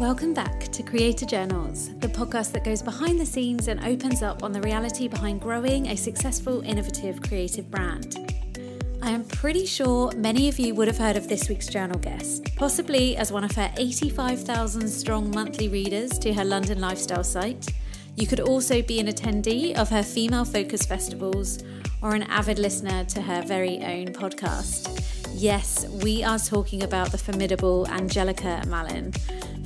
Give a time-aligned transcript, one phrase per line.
[0.00, 4.42] Welcome back to Creator Journals, the podcast that goes behind the scenes and opens up
[4.42, 8.34] on the reality behind growing a successful, innovative, creative brand.
[9.00, 12.44] I am pretty sure many of you would have heard of this week's journal guest,
[12.56, 17.72] possibly as one of her 85,000 strong monthly readers to her London lifestyle site.
[18.16, 21.62] You could also be an attendee of her female focus festivals
[22.02, 24.90] or an avid listener to her very own podcast.
[25.36, 29.12] Yes, we are talking about the formidable Angelica Malin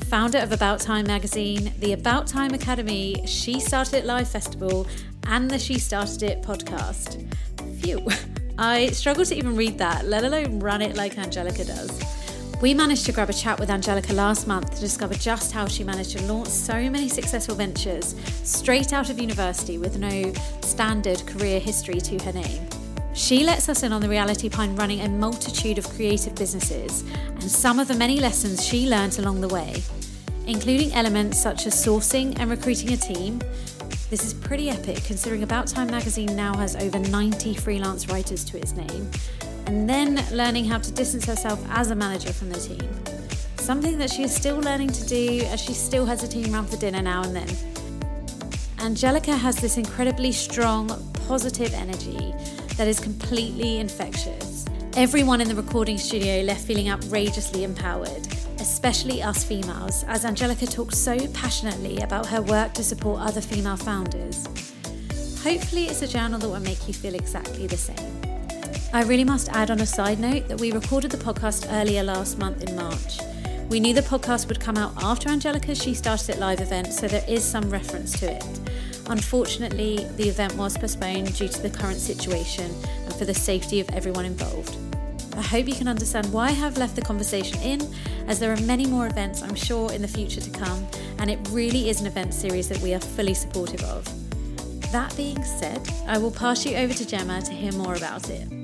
[0.08, 4.86] founder of About Time magazine, the About Time Academy, She Started It Live Festival,
[5.24, 7.30] and the She Started It podcast.
[7.82, 8.08] Phew,
[8.58, 12.02] I struggle to even read that, let alone run it like Angelica does.
[12.62, 15.84] We managed to grab a chat with Angelica last month to discover just how she
[15.84, 18.14] managed to launch so many successful ventures
[18.44, 22.66] straight out of university with no standard career history to her name.
[23.12, 27.42] She lets us in on the reality behind running a multitude of creative businesses and
[27.42, 29.82] some of the many lessons she learned along the way
[30.48, 33.38] including elements such as sourcing and recruiting a team.
[34.08, 38.56] This is pretty epic considering About Time magazine now has over 90 freelance writers to
[38.56, 39.10] its name,
[39.66, 42.90] and then learning how to distance herself as a manager from the team.
[43.58, 46.70] Something that she is still learning to do as she still has a team around
[46.70, 47.48] for dinner now and then.
[48.80, 50.88] Angelica has this incredibly strong,
[51.26, 52.32] positive energy
[52.78, 54.64] that is completely infectious.
[54.96, 58.26] Everyone in the recording studio left feeling outrageously empowered
[58.60, 63.76] especially us females, as Angelica talks so passionately about her work to support other female
[63.76, 64.46] founders.
[65.42, 68.20] Hopefully, it's a journal that will make you feel exactly the same.
[68.92, 72.38] I really must add on a side note that we recorded the podcast earlier last
[72.38, 73.20] month in March.
[73.68, 77.06] We knew the podcast would come out after Angelica's She Started It live event, so
[77.06, 78.44] there is some reference to it.
[79.10, 82.74] Unfortunately, the event was postponed due to the current situation
[83.04, 84.87] and for the safety of everyone involved.
[85.38, 87.80] I hope you can understand why I have left the conversation in,
[88.26, 90.84] as there are many more events I'm sure in the future to come,
[91.20, 94.04] and it really is an event series that we are fully supportive of.
[94.90, 98.57] That being said, I will pass you over to Gemma to hear more about it.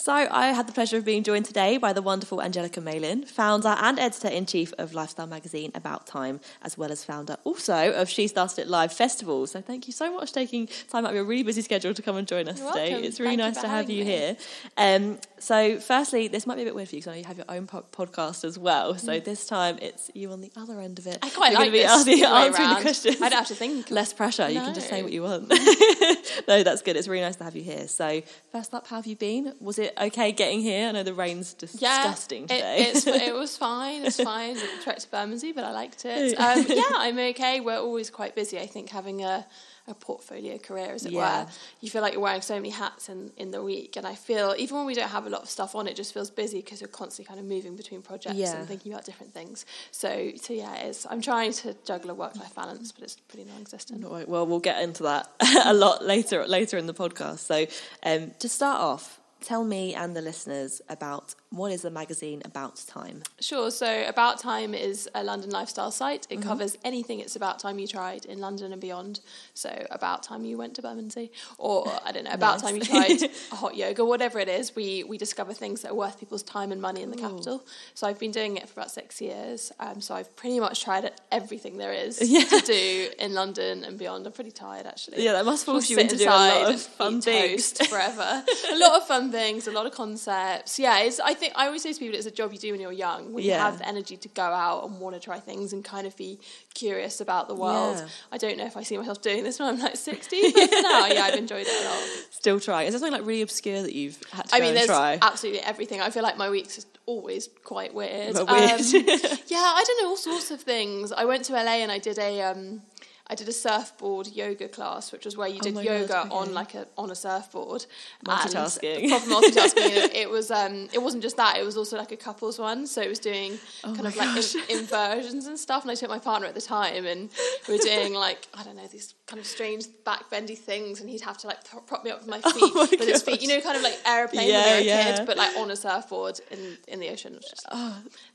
[0.00, 3.76] So, I had the pleasure of being joined today by the wonderful Angelica Malin, founder
[3.78, 8.08] and editor in chief of lifestyle magazine About Time, as well as founder also of
[8.08, 9.46] She Started It Live Festival.
[9.46, 12.00] So, thank you so much for taking time out of your really busy schedule to
[12.00, 12.90] come and join us You're today.
[12.92, 13.04] welcome.
[13.04, 14.10] It's really Thank nice to have you me.
[14.10, 14.36] here.
[14.78, 17.26] Um, so, firstly, this might be a bit weird for you because I know you
[17.26, 18.96] have your own po- podcast as well.
[18.96, 21.20] So, this time it's you on the other end of it.
[21.20, 21.26] Mm.
[21.26, 23.16] I quite You're like be this answering the questions.
[23.20, 23.90] I don't have to think.
[23.90, 24.48] Less pressure.
[24.48, 25.50] You can just say what you want.
[26.48, 26.96] no, that's good.
[26.96, 27.86] It's really nice to have you here.
[27.86, 29.52] So, first up, how have you been?
[29.60, 30.88] Was it okay getting here?
[30.88, 32.76] I know the rain's disgusting it, today.
[32.90, 34.04] it's, it was fine.
[34.04, 34.56] It's fine.
[34.56, 36.36] It trek to Bermondsey, but I liked it.
[36.40, 37.60] Um, yeah, I'm okay.
[37.60, 38.58] We're always quite busy.
[38.58, 39.46] I think having a,
[39.88, 41.44] a portfolio career, as it Yeah.
[41.44, 41.50] were,
[41.80, 43.96] you feel like you're wearing so many hats in, in the week.
[43.96, 46.14] And I feel, even when we don't have a lot of stuff on, it just
[46.14, 48.56] feels busy because you're constantly kind of moving between projects Yeah.
[48.56, 49.66] and thinking about different things.
[49.90, 53.44] So, so yeah, it's, I'm trying to juggle a work life balance, but it's pretty
[53.44, 54.04] non existent.
[54.04, 55.28] Right, well, we'll get into that
[55.64, 57.40] a lot later later in the podcast.
[57.40, 57.66] So,
[58.02, 62.76] um, to start off, tell me and the listeners about what is the magazine about
[62.86, 63.22] time.
[63.40, 63.72] Sure.
[63.72, 66.22] So, About Time is a London lifestyle site.
[66.22, 66.40] Mm-hmm.
[66.40, 69.20] It covers anything it's about time you tried in London and beyond.
[69.54, 73.22] So, about time you went to Bermondsey, or I don't know, about time you tried
[73.22, 74.76] a hot yoga, whatever it is.
[74.76, 77.64] We we discover things that are worth people's time and money in the capital.
[77.94, 79.72] So, I've been doing it for about six years.
[79.80, 84.24] Um, so, I've pretty much tried everything there is to do in London and beyond.
[84.24, 85.24] I'm pretty tired actually.
[85.24, 87.72] Yeah, that must force you into doing a lot of fun things.
[87.88, 88.44] forever.
[88.70, 90.78] a lot of fun things, a lot of concepts.
[90.78, 91.18] Yeah, it's.
[91.18, 93.32] I think I always say to people, it's a job you do when you're young,
[93.32, 96.06] when you have the energy to go out and want to try things and kind
[96.06, 96.38] of be
[96.74, 97.96] curious about the world.
[97.98, 98.08] Yeah.
[98.30, 100.82] I don't know if I see myself doing this when I'm like 60, but for
[100.82, 102.08] now, yeah, I've enjoyed it a lot.
[102.30, 102.86] Still trying.
[102.86, 105.18] Is there something like really obscure that you've had to I mean, there's try?
[105.20, 106.00] absolutely everything.
[106.00, 108.34] I feel like my week's always quite weird.
[108.34, 108.48] Weird.
[108.48, 108.48] Um,
[109.46, 111.12] yeah, I don't know all sorts of things.
[111.12, 112.82] I went to LA and I did a um,
[113.30, 116.34] I did a surfboard yoga class, which was where you did Oh yoga God, okay.
[116.34, 117.86] on like a on a surfboard.
[118.26, 119.04] Multitasking.
[119.04, 119.76] And proper multitasking.
[119.76, 121.56] it, it was um, it wasn't just that.
[121.56, 122.88] It was also like a couples one.
[122.88, 123.52] So it was doing
[123.84, 124.36] kind Oh my of like
[124.68, 125.82] in, inversions and stuff.
[125.82, 127.30] And I took my partner at the time, and
[127.68, 131.08] we were doing like I don't know these kind of strange back bendy things, and
[131.08, 133.40] he'd have to like prop me up with my feet, Oh my with his feet.
[133.42, 135.16] You know, kind of like aeroplane Yeah, when you're a yeah.
[135.18, 137.38] kid, but like on a surfboard in in the ocean.
[137.40, 137.66] Just-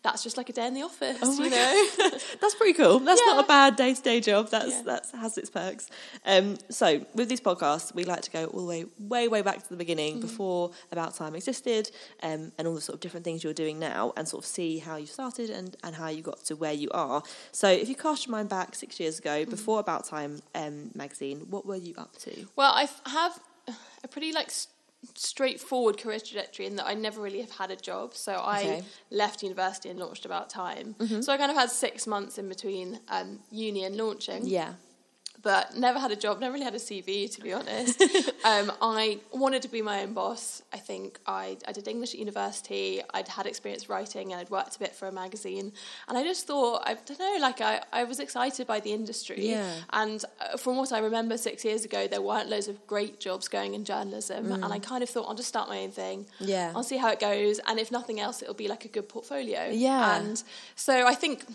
[0.03, 1.87] That's just like a day in the office, Oh you know.
[2.41, 2.99] That's pretty cool.
[2.99, 3.33] That's Yeah.
[3.33, 4.49] not a bad day to day job.
[4.49, 5.89] That's that's has its perks.
[6.25, 9.61] Um, so with these podcasts, we like to go all the way, way, way back
[9.63, 10.21] to the beginning, Mm-hmm.
[10.21, 11.89] before About Time existed,
[12.23, 14.77] um, and all the sort of different things you're doing now, and sort of see
[14.79, 17.23] how you started and and how you got to where you are.
[17.51, 19.49] So if you cast your mind back six years ago, Mm-hmm.
[19.49, 22.47] before About Time um, magazine, what were you up to?
[22.55, 23.39] Well, I have
[24.03, 24.67] a pretty like s-
[25.15, 28.13] straightforward career trajectory in that I never really have had a job.
[28.15, 28.83] So I Okay.
[29.11, 30.95] left university and launched about time.
[30.99, 31.21] Mm-hmm.
[31.21, 34.73] So I kind of had six months in between um, uni and launching Yeah.
[35.45, 38.01] But never had a job, never really had a CV to be honest.
[38.43, 40.63] um, I wanted to be my own boss.
[40.73, 44.75] I think I, I did English at university, I'd had experience writing and I'd worked
[44.75, 45.71] a bit for a magazine.
[46.07, 49.51] And I just thought, I don't know, like I, I was excited by the industry.
[49.51, 49.71] Yeah.
[49.91, 53.47] And uh, from what I remember six years ago, there weren't loads of great jobs
[53.47, 54.51] going in journalism.
[54.51, 56.25] And I kind of thought, I'll just start my own thing.
[56.41, 56.47] Mm.
[56.47, 56.71] Yeah.
[56.75, 57.59] I'll see how it goes.
[57.67, 59.69] And if nothing else, it'll be like a good portfolio.
[59.69, 60.17] Yeah.
[60.17, 60.41] And
[60.75, 61.45] so I think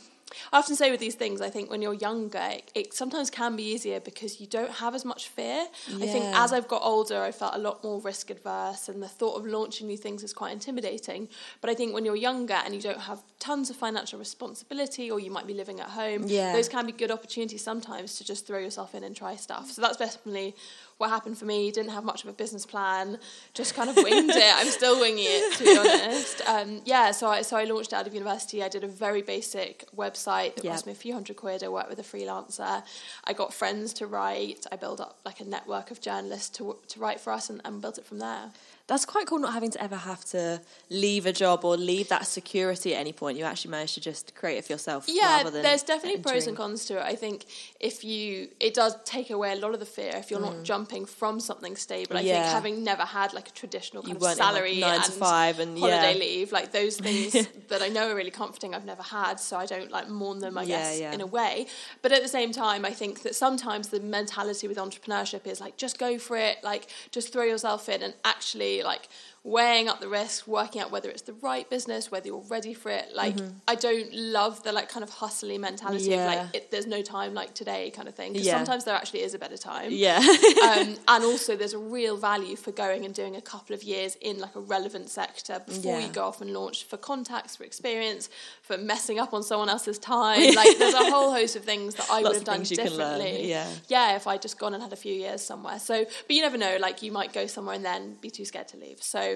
[0.52, 3.56] I often say with these things, I think when you're younger, it, it sometimes can
[3.56, 5.66] be easier because you don't have as much fear.
[6.00, 9.08] I think as I've got older, I felt a lot more risk adverse, and the
[9.08, 11.28] thought of launching new things is quite intimidating.
[11.60, 15.20] But I think when you're younger and you don't have tons of financial responsibility, or
[15.20, 16.52] you might be living at home, Yeah.
[16.52, 19.70] those can be good opportunities sometimes to just throw yourself in and try stuff.
[19.70, 20.54] So that's definitely
[21.00, 21.70] what happened for me.
[21.70, 23.19] Didn't have much of a business plan,
[23.55, 24.55] just kind of winged it.
[24.56, 26.43] I'm still winging it, to be honest.
[26.47, 28.62] Um, yeah, so I so I launched out of university.
[28.62, 30.73] I did a very basic website that Yeah.
[30.73, 31.62] cost me a few hundred quid.
[31.64, 32.82] I worked with a freelancer.
[33.25, 34.67] I got friends to write.
[34.70, 37.81] I built up like a network of journalists to to write for us, and, and
[37.81, 38.50] built it from there.
[38.90, 42.26] That's quite cool not having to ever have to leave a job or leave that
[42.26, 43.38] security at any point.
[43.38, 45.04] You actually managed to just create it for yourself.
[45.06, 47.02] Yeah, rather than there's definitely pros and cons to it.
[47.04, 47.46] I think
[47.78, 51.04] if you, it does take away a lot of the fear if you're not jumping
[51.06, 52.16] from something stable.
[52.16, 52.52] I think Mm.
[52.60, 55.04] Having never had like a traditional You kind of weren't in, like, salary nine to
[55.06, 56.19] and five and, holiday yeah.
[56.19, 57.32] leave, like those things
[57.69, 60.58] that I know are really comforting, I've never had, so I don't like mourn them.
[60.58, 61.12] I Yeah, guess yeah.
[61.12, 61.66] in a way,
[62.02, 65.76] but at the same time, I think that sometimes the mentality with entrepreneurship is like
[65.76, 69.08] just go for it, like just throw yourself in, and actually like
[69.42, 72.90] weighing up the risk, working out whether it's the right business, whether you're ready for
[72.90, 73.06] it.
[73.14, 73.34] Like
[73.66, 76.10] I don't love the like kind of hustly mentality Mm-hmm.
[76.12, 76.32] Yeah.
[76.42, 78.32] of like it, there's no time like today kind of thing.
[78.34, 78.58] Because Yeah.
[78.58, 79.88] sometimes there actually is a better time.
[79.92, 80.19] Yeah.
[80.19, 84.16] um, and also there's a real value for going and doing a couple of years
[84.20, 86.06] in like a relevant sector before Yeah.
[86.06, 88.28] you go off and launch for contacts, for experience,
[88.60, 90.54] for messing up on someone else's time.
[90.54, 92.76] Like there's a whole host of things that I Lots would have done things you
[92.76, 93.48] can learn, differently.
[93.48, 93.69] yeah.
[93.88, 95.78] yeah, if I'd just gone and had a few years somewhere.
[95.78, 96.76] So, but you never know.
[96.78, 99.02] Like you might go somewhere and then be too scared to leave.
[99.02, 99.29] So.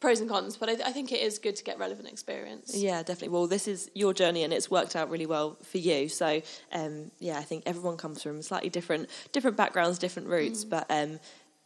[0.00, 2.74] Pros and cons, but I, I think it is good to get relevant experience.
[2.74, 3.28] Yeah, definitely.
[3.28, 6.08] Well, this is your journey, and it's worked out really well for you.
[6.08, 6.40] So,
[6.72, 10.70] um, yeah, I think everyone comes from slightly different, different backgrounds, different routes, Mm.
[10.70, 11.20] but um,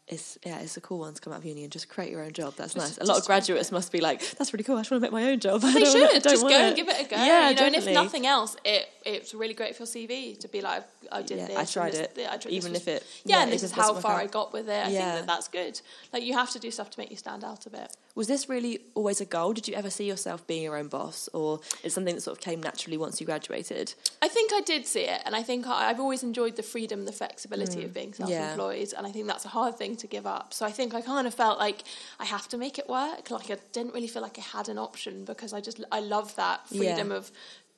[0.08, 2.22] it's yeah, it's a cool one to come out of uni and just create your
[2.22, 2.54] own job.
[2.56, 2.98] That's Just- nice.
[2.98, 4.76] A lot of just go for graduates must be like, "That's really cool.
[4.76, 6.88] I just want to make my own job." They should just go wanna- and give
[6.88, 7.16] it a go.
[7.16, 10.48] Yeah, you know, and if nothing else, it it's really great for your CV to
[10.48, 11.56] be like, I did Yeah, this.
[11.56, 13.70] I tried this- it, I tried- even this if it- yeah, yeah, and this is
[13.72, 14.20] if it doesn't how far out.
[14.22, 14.86] I got with it.
[14.86, 15.12] I Yeah.
[15.14, 15.80] think that that's good.
[16.12, 17.94] Like you have to do stuff to make you stand out a bit.
[18.14, 19.52] Was this really always a goal?
[19.52, 22.42] Did you ever see yourself being your own boss, or is something that sort of
[22.44, 23.94] came naturally once you graduated?
[24.22, 27.06] I think I did see it, and I think I, I've always enjoyed the freedom,
[27.06, 28.16] the flexibility of being Mm.
[28.16, 30.54] self-employed, and I think that's a hard thing to give up.
[30.54, 31.82] So I think I kind of felt like
[32.20, 33.30] I have to make it work.
[33.30, 36.36] Like I didn't really feel like I had an option because I just I love
[36.36, 37.16] that freedom Yeah.
[37.16, 37.32] of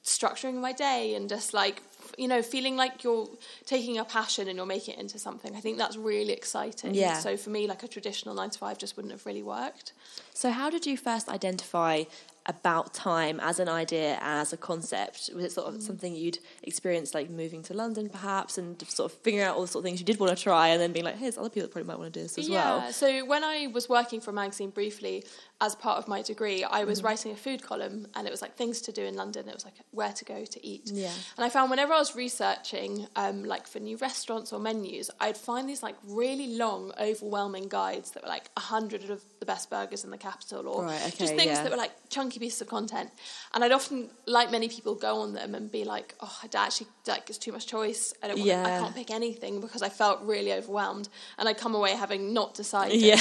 [0.07, 1.83] structuring my day and just like
[2.17, 3.29] you know feeling like you're
[3.67, 5.55] taking a passion and you're making it into something.
[5.57, 6.95] I think that's really exciting.
[6.95, 7.19] Yeah.
[7.19, 9.93] So for me, like a traditional nine to five just wouldn't have really worked.
[10.33, 12.05] So, how did you first identify
[12.49, 15.31] about time as an idea, as a concept?
[15.35, 15.83] Was it sort of Mm.
[15.83, 19.67] something you'd experienced, like moving to London, perhaps, and sort of figuring out all the
[19.69, 21.63] sort of things you did want to try, and then being like, "Here's other people
[21.63, 22.77] that probably might want to do this as yeah.
[22.77, 25.25] well." So when I was working for a magazine briefly
[25.61, 27.07] as part of my degree, I was Mm-hmm.
[27.07, 29.49] writing a food column, and it was like things to do in London.
[29.49, 30.91] It was like where to go to eat.
[30.93, 31.11] Yeah.
[31.37, 35.37] And I found whenever I was researching, um, like for new restaurants or menus, I'd
[35.39, 39.71] find these like really long, overwhelming guides that were like a hundred of the best
[39.71, 41.63] burgers in the capital, or Right, just things yeah.
[41.63, 43.11] that were like chunky pieces of content.
[43.55, 46.89] And I'd often, like many people, go on them and be like, "Oh, I actually
[47.07, 48.13] like it's too much choice.
[48.23, 48.39] I don't.
[48.39, 51.09] Want I can't pick anything because I felt really overwhelmed,
[51.39, 53.01] and I'd come away having not decided.
[53.01, 53.21] Yeah.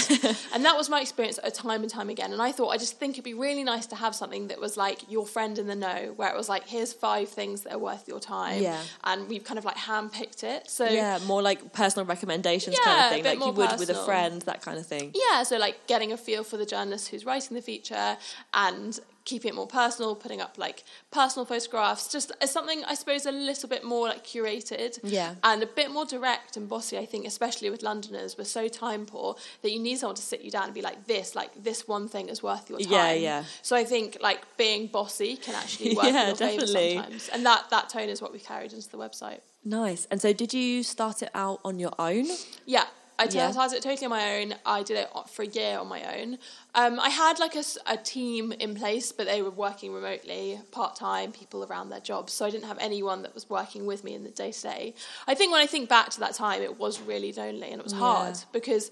[0.53, 2.24] and that was my experience time and time again.
[2.31, 4.77] And I thought I just think it'd be really nice to have something that was
[4.77, 7.79] like your friend in the know, where it was like, here's five things that are
[7.79, 8.81] worth your time, Yeah.
[9.03, 10.69] and we've kind of like handpicked it.
[10.69, 14.41] So yeah, more like personal recommendations kind of thing, like you would with a friend,
[14.43, 15.13] that kind of thing.
[15.13, 18.17] Yeah, so like getting a feel for the journalist who's writing the feature
[18.53, 23.25] and keeping it more personal, putting up like personal photographs, just as something I suppose
[23.25, 24.99] a little bit more like curated.
[25.03, 25.35] Yeah.
[25.43, 29.05] And a bit more direct and bossy, I think, especially with Londoners, we're so time
[29.05, 31.87] poor that you need someone to sit you down and be like, this, like this
[31.87, 32.91] one thing is worth your time.
[32.91, 33.43] Yeah, yeah.
[33.63, 36.93] So I think like being bossy can actually work Yeah, in your definitely.
[36.95, 37.29] sometimes.
[37.29, 39.39] And that that tone is what we carried into the website.
[39.63, 40.05] Nice.
[40.11, 42.27] And so, did you start it out on your own?
[42.67, 42.85] Yeah.
[43.17, 43.51] I Yeah.
[43.51, 44.55] started it totally on my own.
[44.65, 46.37] I did it for a year on my own.
[46.73, 51.31] Um, I had like a team in place, but they were working remotely, part time,
[51.31, 52.33] people around their jobs.
[52.33, 54.93] So I didn't have anyone that was working with me in the day to day.
[55.27, 57.83] I think when I think back to that time, it was really lonely and it
[57.83, 58.91] was hard because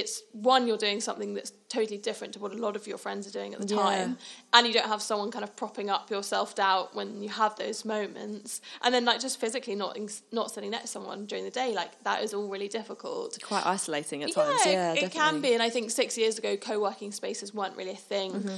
[0.00, 3.22] it's one you're doing something that's totally different to what a lot of your friends
[3.28, 3.80] are doing at the Yeah.
[3.82, 4.10] time
[4.52, 7.84] and you don't have someone kind of propping up your self-doubt when you have those
[7.84, 9.96] moments and then like just physically not
[10.32, 13.66] not sitting next to someone during the day like that is all really difficult Quite
[13.76, 14.60] isolating at times.
[14.66, 15.50] Yeah, it, can be.
[15.54, 18.32] And I think six years ago, co-working spaces weren't really a thing.
[18.32, 18.56] Mm-hmm.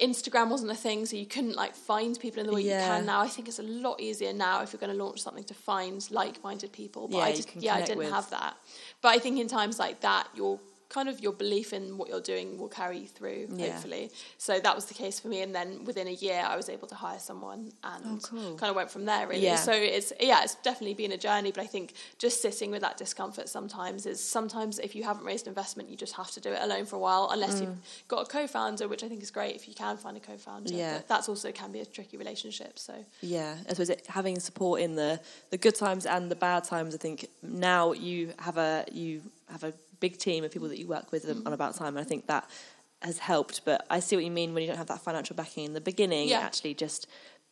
[0.00, 3.06] Instagram wasn't a thing, so you couldn't like find people in the way you can
[3.06, 3.20] now.
[3.20, 6.04] I think it's a lot easier now if you're going to launch something to find
[6.10, 7.06] like-minded people.
[7.06, 8.56] But Yeah, I just yeah, I didn't with- have that.
[9.02, 12.20] But I think in times like that, your kind of your belief in what you're
[12.20, 13.48] doing will carry you through.
[13.54, 13.72] Yeah.
[13.72, 15.40] Hopefully, so that was the case for me.
[15.40, 18.54] And then within a year, I was able to hire someone and Oh, cool.
[18.56, 19.26] kind of went from there.
[19.26, 19.56] Really, Yeah.
[19.56, 21.52] so it's yeah, it's definitely been a journey.
[21.52, 25.46] But I think just sitting with that discomfort sometimes is sometimes if you haven't raised
[25.46, 27.60] investment, you just have to do it alone for a while, unless mm.
[27.62, 27.78] you've
[28.08, 30.72] got a co-founder, which I think is great if you can find a co-founder.
[30.72, 30.94] Yeah.
[30.98, 32.78] but that's also can be a tricky relationship.
[32.78, 35.20] So Yeah, I suppose it, having support in the
[35.50, 36.94] the good times and the bad times.
[36.94, 40.86] I think now you have a you have a big team of people that you
[40.86, 41.46] work with Mm-hmm.
[41.46, 42.48] on about time, and I think that
[43.02, 43.64] has helped.
[43.64, 45.80] But I see what you mean when you don't have that financial backing in the
[45.80, 46.28] beginning.
[46.28, 46.40] Yeah.
[46.40, 47.06] Actually, just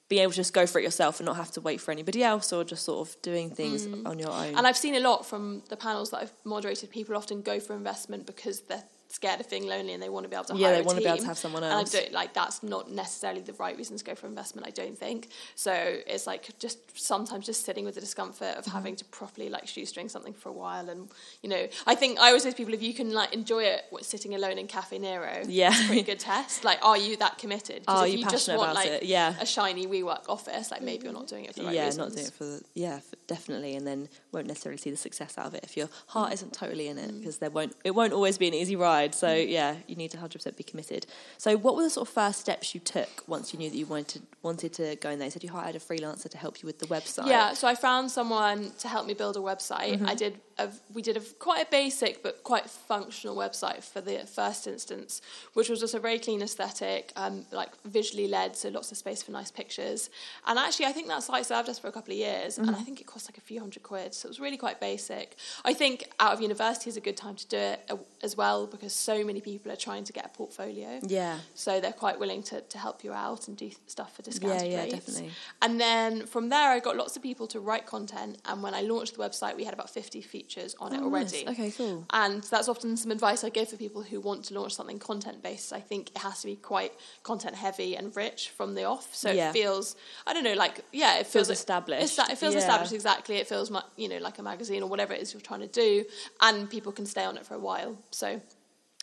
[0.09, 2.23] being able to just go for it yourself and not have to wait for anybody
[2.25, 4.55] else, or just sort of doing things on your own.
[4.55, 4.59] Mm.
[4.59, 6.91] And I've seen a lot from the panels that I've moderated.
[6.91, 10.29] People often go for investment because they're scared of being lonely and they want to
[10.29, 11.95] be able to Yeah, they a want to be able to have someone else.
[11.95, 14.67] And I don't like that's not necessarily the right reason to go for investment.
[14.67, 15.73] I don't think so.
[16.07, 18.59] It's like just sometimes just sitting with the discomfort Mm-hmm.
[18.59, 20.89] of having to properly like shoestring something for a while.
[20.91, 21.09] And
[21.43, 23.85] you know, I think I always say to people if you can like enjoy it
[23.91, 25.71] what, sitting alone in Caffè Nero, Yeah.
[25.71, 26.65] it's a pretty good test.
[26.65, 27.85] Like, are you that committed?
[27.89, 29.03] Are if you you just passionate want about like it?
[29.05, 29.35] Yeah.
[29.41, 31.99] a shiny WeWork office, like maybe you're not doing it for the right yeah, reasons.
[31.99, 35.37] not doing it for the, yeah, f definitely, and then won't necessarily see the success
[35.39, 37.19] out of it if your heart isn't totally in it Mm.
[37.21, 38.98] because there won't it won't always be an easy ride.
[39.15, 41.07] So yeah, you need to hundred percent be committed.
[41.37, 43.87] So what were the sort of first steps you took once you knew that you
[43.87, 45.27] wanted to, wanted to go in there?
[45.27, 47.27] You said you hired a freelancer to help you with the website.
[47.27, 49.95] Yeah, so I found someone to help me build a website.
[49.95, 50.09] Mm-hmm.
[50.09, 50.41] I did.
[50.59, 55.21] A, we did a quite a basic but quite functional website for the first instance,
[55.55, 59.23] which was just a very clean aesthetic, um, like visually led, so lots of space
[59.23, 60.11] for nice pictures.
[60.47, 62.81] And actually, I think that site served us for a couple of years, and Mm-hmm.
[62.81, 64.15] I think it cost like a few hundred quid.
[64.15, 65.37] So it was really quite basic.
[65.65, 68.67] I think out of university is a good time to do it uh, as well
[68.67, 71.01] because so many people are trying to get a portfolio.
[71.07, 71.39] Yeah.
[71.55, 74.83] So they're quite willing to, to help you out and do stuff for discounted yeah,
[74.83, 74.95] rates.
[74.95, 75.31] definitely.
[75.63, 78.39] And then from there, I got lots of people to write content.
[78.45, 81.45] And when I launched the website, we had about 50 features on it Oh, already.
[81.45, 81.53] nice.
[81.59, 82.07] Okay, cool.
[82.11, 85.43] And that's often some advice I give for people who want to launch something content
[85.43, 85.73] based.
[85.73, 89.15] I think it has to be quite content heavy and rich from the off.
[89.15, 89.51] So Yeah.
[89.51, 92.19] it feels, I don't know, like, yeah, it Feels feels, established.
[92.19, 92.61] It feels Yeah.
[92.61, 93.37] established, exactly.
[93.37, 96.05] It feels, you know, like a magazine or whatever it is you're trying to do.
[96.41, 97.97] And people can stay on it for a while.
[98.11, 98.41] So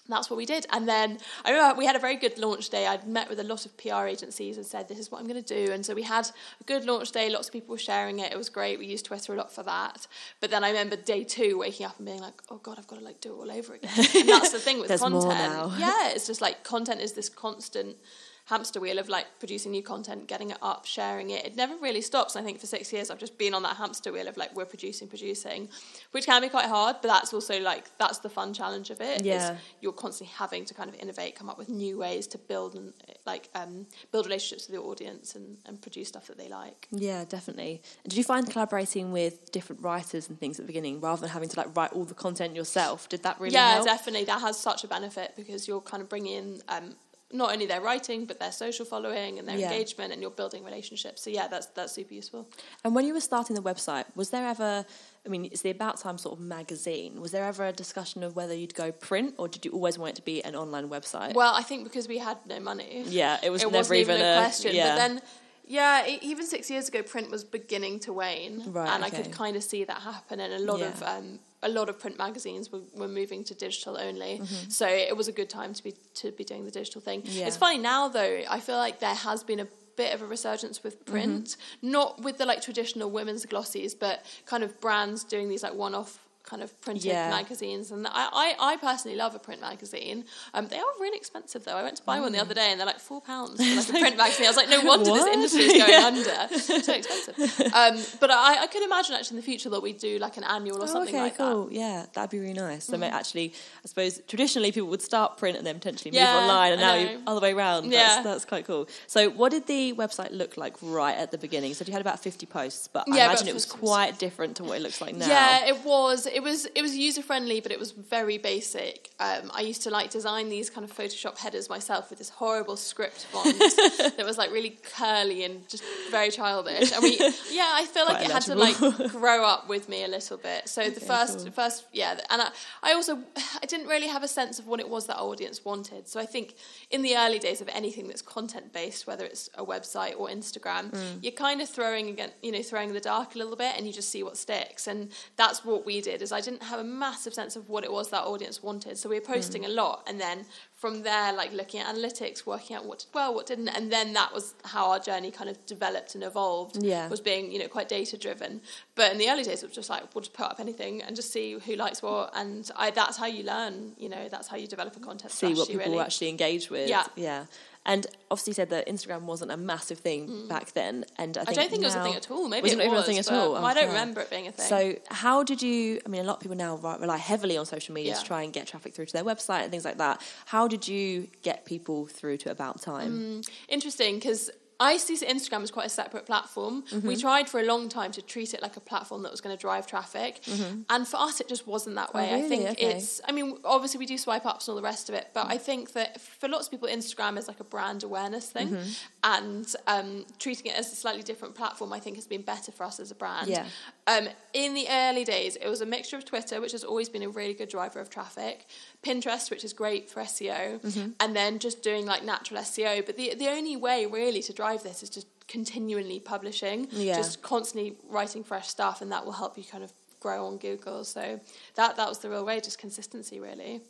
[0.07, 0.65] that's what we did.
[0.71, 2.85] And then I remember we had a very good launch day.
[2.85, 5.41] I'd met with a lot of PR agencies and said, this is what I'm going
[5.43, 5.71] to do.
[5.71, 6.29] And so we had
[6.61, 7.29] a good launch day.
[7.29, 8.31] Lots of people were sharing it.
[8.31, 8.77] It was great.
[8.79, 10.07] We used Twitter a lot for that.
[10.41, 12.99] But then I remember day two waking up and being like, oh God, I've got
[12.99, 13.91] to like do it all over again.
[14.15, 15.79] And that's the thing with content.
[15.79, 17.97] Yeah, it's just like content is this constant
[18.45, 21.45] hamster wheel of like producing new content, getting it up, sharing it.
[21.45, 22.35] It never really stops.
[22.35, 24.55] And I think for six years I've just been on that hamster wheel of like
[24.55, 25.67] we're producing, producing,
[26.11, 29.21] which can be quite hard, but that's also like that's the fun challenge of it.
[29.21, 29.57] is Yeah.
[29.81, 32.93] you're constantly having to kind of innovate, come up with new ways to build and
[33.25, 36.87] like um, build relationships with your audience and, and produce stuff that they like.
[36.91, 37.81] Yeah, definitely.
[38.03, 41.29] And did you find collaborating with different writers and things at the beginning rather than
[41.31, 43.09] having to like write all the content yourself?
[43.09, 43.85] Did that really yeah, help?
[43.85, 44.25] definitely.
[44.25, 46.95] That has such a benefit because you're kind of bringing in um,
[47.31, 49.71] not only their writing but their social following and their Yeah.
[49.71, 51.21] engagement, and you're building relationships.
[51.23, 52.47] So yeah, that's that's super useful.
[52.83, 54.85] And when you were starting the website, was there ever,
[55.25, 58.35] I mean, it's the About Time sort of magazine, was there ever a discussion of
[58.35, 61.33] whether you'd go print or did you always want it to be an online website?
[61.33, 63.03] Well, I think because we had no money.
[63.07, 64.75] yeah, it was it never wasn't even, even a question.
[64.75, 64.89] Yeah.
[64.89, 65.21] But then,
[65.67, 69.55] yeah, even six years ago, print was beginning to wane, Right, and I could kind
[69.57, 70.39] of see that happen.
[70.39, 73.97] And a lot of um, a lot of print magazines were, were moving to digital
[73.97, 74.69] only, Mm-hmm.
[74.69, 77.19] so it was a good time to be to be doing the digital thing.
[77.25, 77.47] Yeah.
[77.47, 78.35] It's funny now though.
[78.49, 79.67] I feel like there has been a
[79.97, 81.91] bit of a resurgence with print, Mm-hmm.
[81.91, 86.19] not with the like traditional women's glossies, but kind of brands doing these like one-off
[86.45, 87.29] kind of printed Yeah.
[87.29, 91.65] magazines and I, I, I personally love a print magazine um, they are really expensive
[91.65, 93.75] though I went to buy one the other day and they're like four pounds for
[93.75, 96.93] like a print magazine I was like no wonder this industry is going under so
[96.93, 100.37] expensive um, but I, I could imagine actually in the future that we do like
[100.37, 101.65] an annual or Oh, something okay, like cool.
[101.65, 102.85] that Yeah, that'd be really nice.
[102.85, 106.37] So ma- actually, I suppose traditionally people would start print and then potentially move Yeah,
[106.37, 107.11] online, and now know.
[107.11, 107.91] you other way around.
[107.91, 107.99] Yeah.
[108.07, 108.87] That's, that's quite cool.
[109.07, 111.73] So, what did the website look like right at the beginning?
[111.73, 114.77] So, you had about fifty posts, but I imagine it was quite different to what
[114.77, 115.27] it looks like now.
[115.27, 116.27] Yeah, it was.
[116.35, 119.09] It, was it was user friendly, but it was very basic.
[119.19, 122.75] Um, I used to like design these kind of Photoshop headers myself with this horrible
[122.75, 123.57] script font
[124.17, 126.91] that was like really curly and just very childish.
[126.91, 127.17] And we,
[127.51, 128.77] yeah, I feel like Quite it had to like
[129.11, 130.67] grow up with me a little bit.
[130.67, 131.51] So the first, cool.
[131.51, 132.49] first, yeah, and I,
[132.83, 133.19] I also
[133.63, 136.07] I didn't really have a sense of what it was that audience wanted.
[136.09, 136.55] So I think
[136.91, 140.91] in the early days of anything that's content based, whether it's a website or Instagram,
[140.91, 141.23] Mm.
[141.23, 143.87] you're kind of throwing again, you know, throwing in the dark a little bit, and
[143.87, 144.87] you just see what sticks.
[144.87, 146.21] And that's what we did.
[146.25, 148.97] Is I didn't have a massive sense of what it was that audience wanted.
[148.97, 149.67] So we were posting Mm.
[149.67, 153.33] a lot, and then from there, like looking at analytics, working out what did well,
[153.33, 156.83] what didn't, and then that was how our journey kind of developed and evolved.
[156.83, 157.07] Yeah.
[157.09, 158.61] was being you know quite data driven.
[158.95, 161.15] But in the early days, it was just like we'll just put up anything and
[161.15, 163.93] just see who likes what, and I that's how you learn.
[163.97, 165.99] You know, that's how you develop a content see what people really.
[165.99, 166.89] actually engage with.
[166.89, 167.05] Yeah.
[167.15, 167.45] yeah.
[167.85, 170.49] And obviously, said that Instagram wasn't a massive thing mm.
[170.49, 172.49] back then, and I, I don't think it was a thing at all.
[172.49, 173.55] Maybe wasn't it was a thing at all.
[173.55, 174.65] I don't remember it being a thing.
[174.65, 175.99] So, how did you?
[176.05, 178.51] I mean, a lot of people now rely heavily on social media to try and
[178.51, 180.21] get traffic through to their website and things like that.
[180.45, 183.41] How did you get people through to About Time?
[183.43, 186.83] Mm, interesting because I see Instagram as quite a separate platform.
[186.91, 187.07] Mm-hmm.
[187.07, 189.55] We tried for a long time to treat it like a platform that was going
[189.55, 190.41] to drive traffic,
[190.89, 192.23] and for us, it just wasn't that way.
[192.23, 192.35] I Mm-hmm.
[192.35, 192.49] Oh, really?
[192.65, 192.95] think Okay.
[192.97, 193.21] it's.
[193.27, 195.57] I mean, obviously, we do swipe ups and all the rest of it, but I
[195.57, 198.89] think that for lots of people, Instagram is like a brand awareness thing, Mm-hmm.
[199.23, 202.83] and um, treating it as a slightly different platform, I think, has been better for
[202.83, 203.47] us as a brand.
[203.47, 203.65] Yeah.
[204.07, 207.23] Um, in the early days, it was a mixture of Twitter, which has always been
[207.23, 208.65] a really good driver of traffic,
[209.03, 211.09] Pinterest, which is great for SEO, Mm-hmm.
[211.19, 213.05] and then just doing like natural SEO.
[213.05, 217.15] But the the only way really to drive this is just continually publishing, Yeah.
[217.15, 221.03] just constantly writing fresh stuff, and that will help you kind of grow on Google.
[221.03, 221.39] So
[221.75, 223.81] that that was the real way, just consistency, really.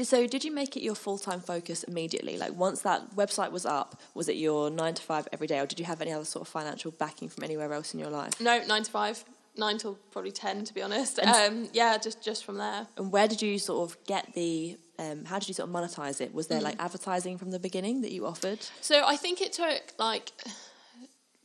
[0.00, 2.36] So, did you make it your full time focus immediately?
[2.38, 5.66] Like, once that website was up, was it your nine to five every day, or
[5.66, 8.40] did you have any other sort of financial backing from anywhere else in your life?
[8.40, 9.24] No, nine to five,
[9.56, 11.18] nine till probably ten, to be honest.
[11.18, 12.86] Um, yeah, just just from there.
[12.96, 14.78] And where did you sort of get the?
[14.98, 16.34] Um, how did you sort of monetize it?
[16.34, 16.50] Was Mm.
[16.50, 18.58] there like advertising from the beginning that you offered?
[18.80, 20.32] So I think it took like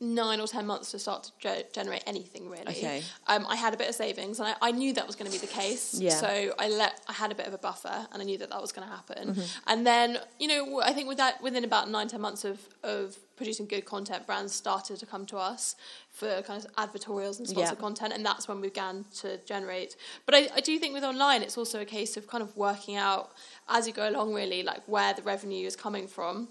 [0.04, 2.68] nine or ten months to start to ge- generate anything really.
[2.68, 3.02] Okay.
[3.26, 5.32] Um, I had a bit of savings, and I, I knew that was going to
[5.32, 5.94] be the case.
[5.98, 6.10] Yeah.
[6.10, 8.60] So I let I had a bit of a buffer, and I knew that that
[8.60, 9.28] was going to happen.
[9.28, 9.40] Mm-hmm.
[9.70, 13.16] And then you know I think with that within about nine ten months of of
[13.36, 15.74] producing good content, brands started to come to us
[16.10, 17.80] for kind of advertorials and sponsored Yeah.
[17.80, 19.96] content, and that's when we began to generate.
[20.26, 22.94] But I, I do think with online, it's also a case of kind of working
[22.96, 23.32] out
[23.68, 26.48] as you go along, really, like where the revenue is coming from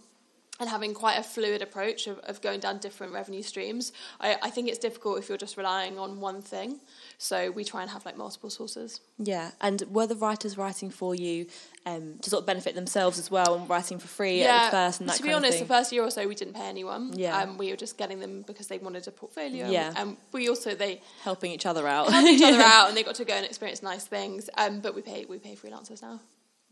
[0.60, 3.92] and having quite a fluid approach of, of going down different revenue streams.
[4.20, 6.80] I, I think it's difficult if you're just relying on one thing.
[7.18, 9.02] So we try and have like multiple sources.
[9.18, 11.48] Yeah, and were the writers writing for you
[11.88, 15.10] um, to sort of benefit themselves as well, and writing for free at first and
[15.10, 17.14] that to be honest, the first year or so we didn't pay anyone.
[17.14, 17.42] Yeah.
[17.42, 19.70] um, we were just getting them because they wanted a portfolio.
[19.70, 19.94] Yeah.
[19.96, 22.12] and we also they helping each other out.
[22.12, 24.50] helped each other out and they got to go and experience nice things.
[24.56, 26.20] Um, but we pay we pay freelancers now.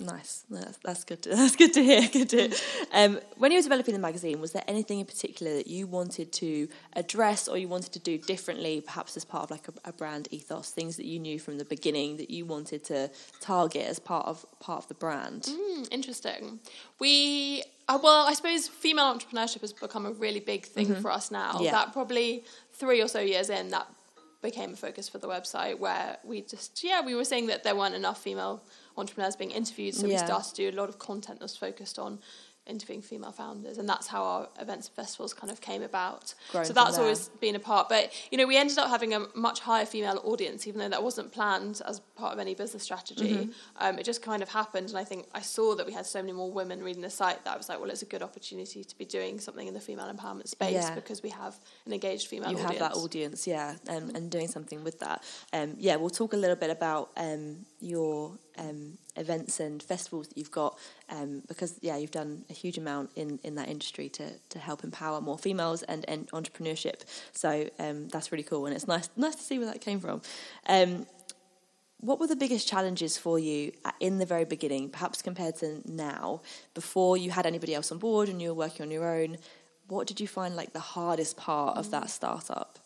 [0.01, 0.43] Nice.
[0.49, 1.21] That's, that's good.
[1.23, 2.07] To, that's good to hear.
[2.07, 2.49] Good to hear.
[2.93, 6.31] Um, when you were developing the magazine, was there anything in particular that you wanted
[6.33, 9.93] to address or you wanted to do differently, perhaps as part of like a, a
[9.93, 10.71] brand ethos?
[10.71, 13.09] Things that you knew from the beginning that you wanted to
[13.39, 15.47] target as part of part of the brand.
[15.49, 16.59] Hmm, interesting.
[16.99, 21.31] We, uh, well, I suppose female entrepreneurship has become a really big thing for us
[21.31, 21.53] now.
[21.53, 21.63] Mm-hmm.
[21.65, 21.71] Yeah.
[21.71, 23.87] That probably three or so years in, that
[24.41, 27.75] became a focus for the website where we just, yeah, we were saying that there
[27.75, 28.63] weren't enough female
[28.97, 29.95] entrepreneurs being interviewed.
[29.95, 32.19] So we started to do a lot of content that was focused on
[32.67, 36.63] interviewing female founders and that's how our events and festivals kind of came about Grown
[36.63, 39.59] so that's always been a part but you know we ended up having a much
[39.61, 43.51] higher female audience even though that wasn't planned as part of any business strategy Mm-hmm.
[43.83, 46.21] um, it just kind of happened and i think i saw that we had so
[46.21, 48.83] many more women reading the site that i was like well it's a good opportunity
[48.83, 50.93] to be doing something in the female empowerment space Yeah.
[50.93, 51.55] because we have
[51.87, 55.23] an engaged female you audience have that audience, yeah, and, and doing something with that.
[55.51, 60.37] Um, yeah, we'll talk a little bit about um, your um, events and festivals that
[60.37, 60.77] you've got
[61.09, 64.83] um, because, yeah, you've done a huge amount in, in that industry to, to help
[64.83, 67.01] empower more females and, and entrepreneurship.
[67.33, 70.21] So um, that's really cool, and it's nice nice to see where that came from.
[70.67, 71.05] Um,
[71.99, 76.41] what were the biggest challenges for you in the very beginning, perhaps compared to now,
[76.73, 79.37] before you had anybody else on board and you were working on your own?
[79.87, 82.79] What did you find like the hardest part of that startup?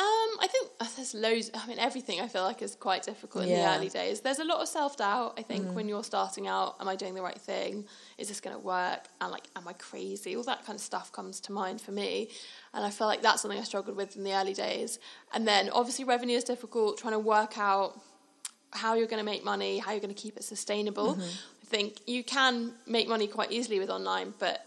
[0.00, 1.50] Um, I think uh, there's loads.
[1.52, 3.70] I mean, everything I feel like is quite difficult in Yeah.
[3.72, 4.20] the early days.
[4.22, 5.34] There's a lot of self doubt.
[5.38, 7.84] I think when you're starting out, am I doing the right thing?
[8.16, 9.02] Is this going to work?
[9.20, 10.34] And like, am I crazy?
[10.36, 12.30] All that kind of stuff comes to mind for me,
[12.72, 14.98] and I feel like that's something I struggled with in the early days.
[15.34, 16.96] And then obviously revenue is difficult.
[16.98, 18.00] Trying to work out
[18.72, 21.18] how you're going to make money, how you're going to keep it sustainable.
[21.20, 24.64] I think you can make money quite easily with online, but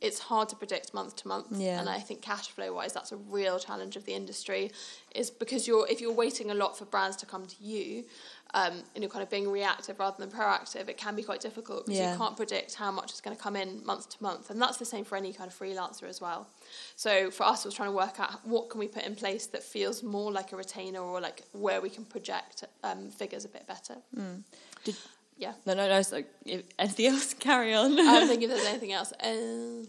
[0.00, 1.46] it's hard to predict month to month.
[1.50, 1.80] Yeah.
[1.80, 4.70] And I think cash flow wise, that's a real challenge of the industry,
[5.14, 8.04] is because you're if you're waiting a lot for brands to come to you,
[8.54, 11.86] um, and you're kind of being reactive rather than proactive, it can be quite difficult
[11.86, 12.12] because Yeah.
[12.12, 14.76] you can't predict how much is going to come in month to month, and that's
[14.76, 16.46] the same for any kind of freelancer as well.
[16.94, 19.46] So for us, it was trying to work out what can we put in place
[19.48, 23.48] that feels more like a retainer or like where we can project um, figures a
[23.48, 23.96] bit better.
[24.84, 24.96] Did-
[25.36, 25.52] yeah.
[25.66, 26.02] No, no, no.
[26.02, 27.34] So, if anything else?
[27.34, 27.92] Carry on.
[27.98, 29.12] I don't think if there's anything else.
[29.12, 29.86] Uh,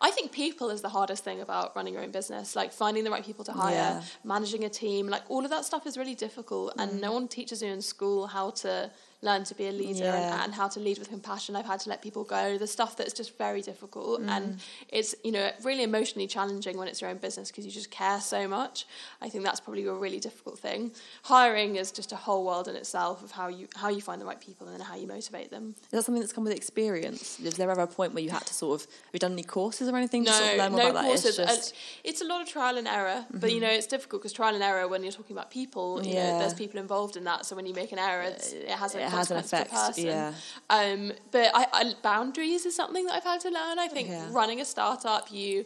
[0.00, 2.56] I think people is the hardest thing about running your own business.
[2.56, 4.02] Like finding the right people to hire, Yeah.
[4.24, 6.74] managing a team, like all of that stuff is really difficult.
[6.78, 8.90] And no one teaches you in school how to
[9.22, 10.16] learn to be a leader Yeah.
[10.34, 11.54] and, and how to lead with compassion.
[11.56, 12.58] I've had to let people go.
[12.58, 14.28] The stuff that's just very difficult Mm.
[14.36, 17.90] and it's you know really emotionally challenging when it's your own business because you just
[17.90, 18.84] care so much.
[19.20, 20.90] I think that's probably a really difficult thing.
[21.22, 24.26] Hiring is just a whole world in itself of how you how you find the
[24.26, 25.74] right people and then how you motivate them.
[25.84, 27.38] Is that something that's come with experience?
[27.40, 29.44] Is there ever a point where you had to sort of have you done any
[29.44, 31.36] courses or anything to No, sort of learn more no about courses.
[31.36, 31.48] that?
[31.50, 31.74] It's Uh,
[32.10, 34.64] It's, a lot of trial and error, but you know it's difficult because trial and
[34.64, 36.32] error when you're talking about people, you Yeah.
[36.32, 37.46] know, there's people involved in that.
[37.46, 39.62] So when you make an error, it has a It has an consequence to the
[39.62, 40.06] effect, person.
[40.06, 40.32] yeah.
[40.70, 43.78] Um, but I, I, boundaries is something that I've had to learn.
[43.78, 44.28] I think Yeah.
[44.30, 45.64] running a startup, you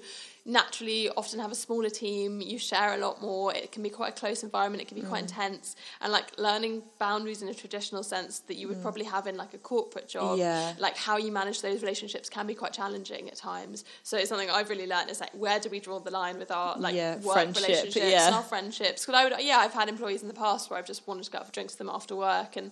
[0.48, 2.40] naturally often have a smaller team.
[2.40, 3.52] You share a lot more.
[3.52, 4.80] It can be quite a close environment.
[4.80, 5.28] It can be quite Mm.
[5.28, 9.36] intense, and like learning boundaries in a traditional sense that you would probably have in
[9.36, 10.36] like a corporate job.
[10.36, 10.38] Mm.
[10.38, 10.74] Yeah.
[10.78, 13.84] Like how you manage those relationships can be quite challenging at times.
[14.04, 16.52] So it's something I've really learned is like where do we draw the line with
[16.52, 18.26] our like Yeah, work friendship, relationships yeah.
[18.26, 19.04] and our friendships?
[19.04, 21.30] Because I would yeah I've had employees in the past where I've just wanted to
[21.32, 22.70] go out for drinks with them after work and.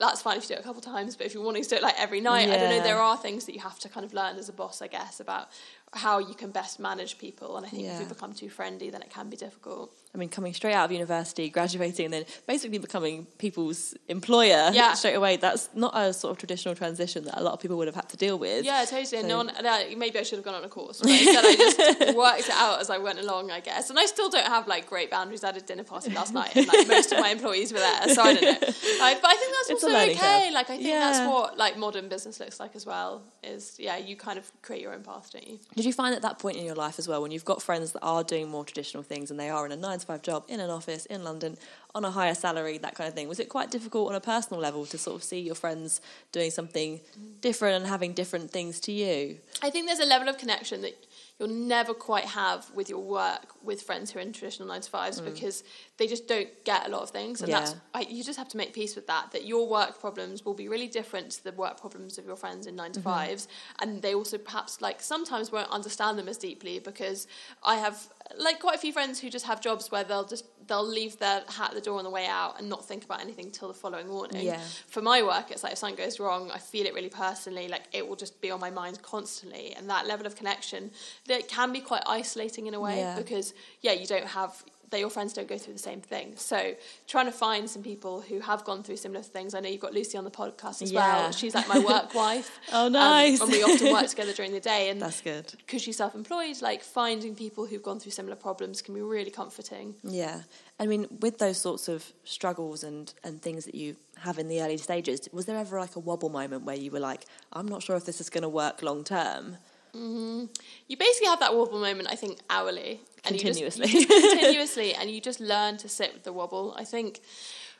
[0.00, 1.68] That's fine if you do it a couple of times, but if you're wanting to
[1.68, 2.82] do it like every night, I don't know.
[2.82, 5.20] There are things that you have to kind of learn as a boss, I guess,
[5.20, 5.48] about
[5.96, 7.56] how you can best manage people.
[7.56, 9.92] And I think if you become too friendly, then it can be difficult.
[10.14, 14.94] I mean, coming straight out of university, graduating, and then basically becoming people's employer Yeah.
[15.00, 15.36] straight away.
[15.36, 18.08] That's not a sort of traditional transition that a lot of people would have had
[18.10, 18.64] to deal with.
[18.64, 19.20] Yeah, totally.
[19.20, 22.40] And So- maybe I should have gone on a course, but instead I just worked
[22.48, 23.90] it out as I went along, I guess.
[23.90, 25.44] And I still don't have like great boundaries.
[25.44, 28.08] I had a dinner party last night, and like most of my employees were there,
[28.08, 28.68] so I don't know.
[29.06, 30.14] Like, but I think that's It's also okay.
[30.14, 30.52] curve.
[30.54, 31.00] Like I think Yeah.
[31.00, 33.22] that's what like modern business looks like as well.
[33.42, 35.58] Is yeah, you kind of create your own path, don't you?
[35.74, 37.92] Did you find at that point in your life as well, when you've got friends
[37.92, 40.44] that are doing more traditional things and they are in a nine to five job
[40.48, 41.56] in an office in London
[41.94, 44.60] on a higher salary, that kind of thing, was it quite difficult on a personal
[44.60, 46.00] level to sort of see your friends
[46.32, 47.00] doing something
[47.40, 49.38] different and having different things to you?
[49.62, 50.94] I think there's a level of connection that
[51.38, 54.88] you'll never quite have with your work with friends who are in traditional nine to
[54.88, 55.64] fives because
[55.98, 57.52] they just don't get a lot of things, and Mm.
[57.52, 57.60] Yeah.
[57.60, 59.32] that's I, you just have to make peace with that.
[59.32, 62.66] That your work problems will be really different to the work problems of your friends
[62.66, 63.02] in nine Mm-hmm.
[63.02, 63.48] to fives,
[63.80, 67.26] and they also perhaps like sometimes won't understand them as deeply because
[67.62, 70.86] I have like quite a few friends who just have jobs where they'll just they'll
[70.86, 73.50] leave their hat at the door on the way out and not think about anything
[73.50, 74.60] till the following morning Yeah.
[74.88, 77.68] for my work, it's like if something goes wrong, I feel it really personally.
[77.68, 80.90] Like it will just be on my mind constantly, and that level of connection
[81.26, 83.16] that can be quite isolating in a way Yeah.
[83.16, 84.62] because yeah, you don't have.
[84.90, 86.34] That your friends don't go through the same thing.
[86.36, 86.74] So
[87.08, 89.52] trying to find some people who have gone through similar things.
[89.52, 91.22] I know you've got Lucy on the podcast as Yeah.
[91.22, 91.32] well.
[91.32, 92.56] She's like my work wife.
[92.72, 93.40] Oh, Um, nice.
[93.40, 94.88] and we often work together during the day.
[94.90, 95.52] And That's good.
[95.58, 99.96] because she's self-employed, like finding people who've gone through similar problems can be really comforting.
[100.04, 100.42] Yeah.
[100.78, 104.62] I mean, with those sorts of struggles and, and things that you have in the
[104.62, 107.82] early stages, was there ever like a wobble moment where you were like, I'm not
[107.82, 109.56] sure if this is going to work long term?
[109.96, 110.44] Mm-hmm.
[110.88, 113.00] you basically have that wobble moment, I think, hourly.
[113.24, 113.86] And you just- Continuously.
[114.00, 116.74] you just continuously, and you just learn to sit with the wobble.
[116.78, 117.20] I think,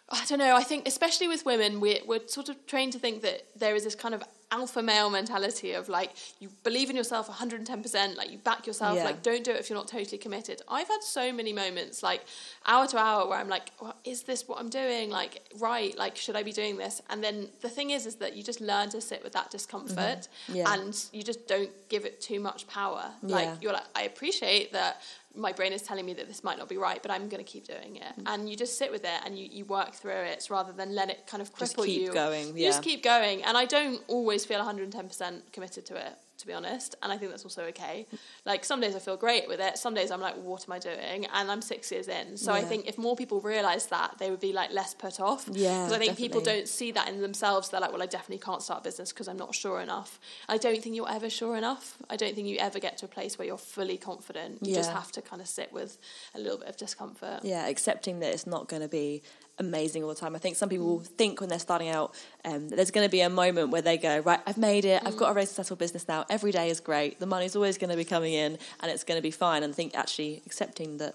[0.09, 3.23] I don't know, I think, especially with women, we're, we're sort of trained to think
[3.23, 7.29] that there is this kind of alpha male mentality of like, you believe in yourself
[7.29, 9.05] 110%, like you back yourself, Yeah.
[9.05, 10.63] like don't do it if you're not totally committed.
[10.69, 12.25] I've had so many moments, like
[12.65, 15.11] hour to hour, where I'm like, well, is this what I'm doing?
[15.11, 17.03] Like, right, like, should I be doing this?
[17.11, 19.97] And then the thing is, is that you just learn to sit with that discomfort
[19.97, 20.55] Mm-hmm.
[20.57, 20.73] Yeah.
[20.75, 23.11] and you just don't give it too much power.
[23.23, 23.35] Yeah.
[23.37, 25.03] Like you're like, I appreciate that
[25.37, 27.51] my brain is telling me that this might not be right, but I'm going to
[27.51, 28.21] keep doing it.
[28.21, 28.23] Mm.
[28.27, 31.11] And you just sit with it and you, you work through it rather than let
[31.11, 31.67] it kind of cripple you.
[31.67, 32.13] Just keep you.
[32.13, 33.43] going, You just keep going.
[33.45, 36.95] And I don't always feel 110% committed to it, to be honest.
[37.03, 38.07] And I think that's also okay.
[38.45, 39.79] Like some days I feel great with it.
[39.79, 41.27] Some days I'm like, what am I doing?
[41.33, 42.37] And I'm six years in.
[42.37, 45.49] So I think if more people realised that, they would be like less put off.
[45.51, 47.69] Yeah, Because I think people don't see that in themselves.
[47.69, 50.19] They're like, well, I definitely can't start a business because I'm not sure enough.
[50.49, 51.97] I don't think you're ever sure enough.
[52.11, 54.59] I don't think you ever get to a place where you're fully confident.
[54.67, 55.99] You just have to kind of sit with
[56.35, 57.41] a little bit of discomfort.
[57.43, 59.23] Yeah, accepting that it's not going to be
[59.59, 60.35] amazing all the time.
[60.37, 62.15] I think some people think when they're starting out
[62.45, 65.03] um, that there's going to be a moment where they go, right, I've made it,
[65.05, 67.91] I've got a very successful business now, every day is great, the money's always going
[67.91, 69.63] to be coming in, and it's going to be fine.
[69.63, 71.15] And I think actually accepting that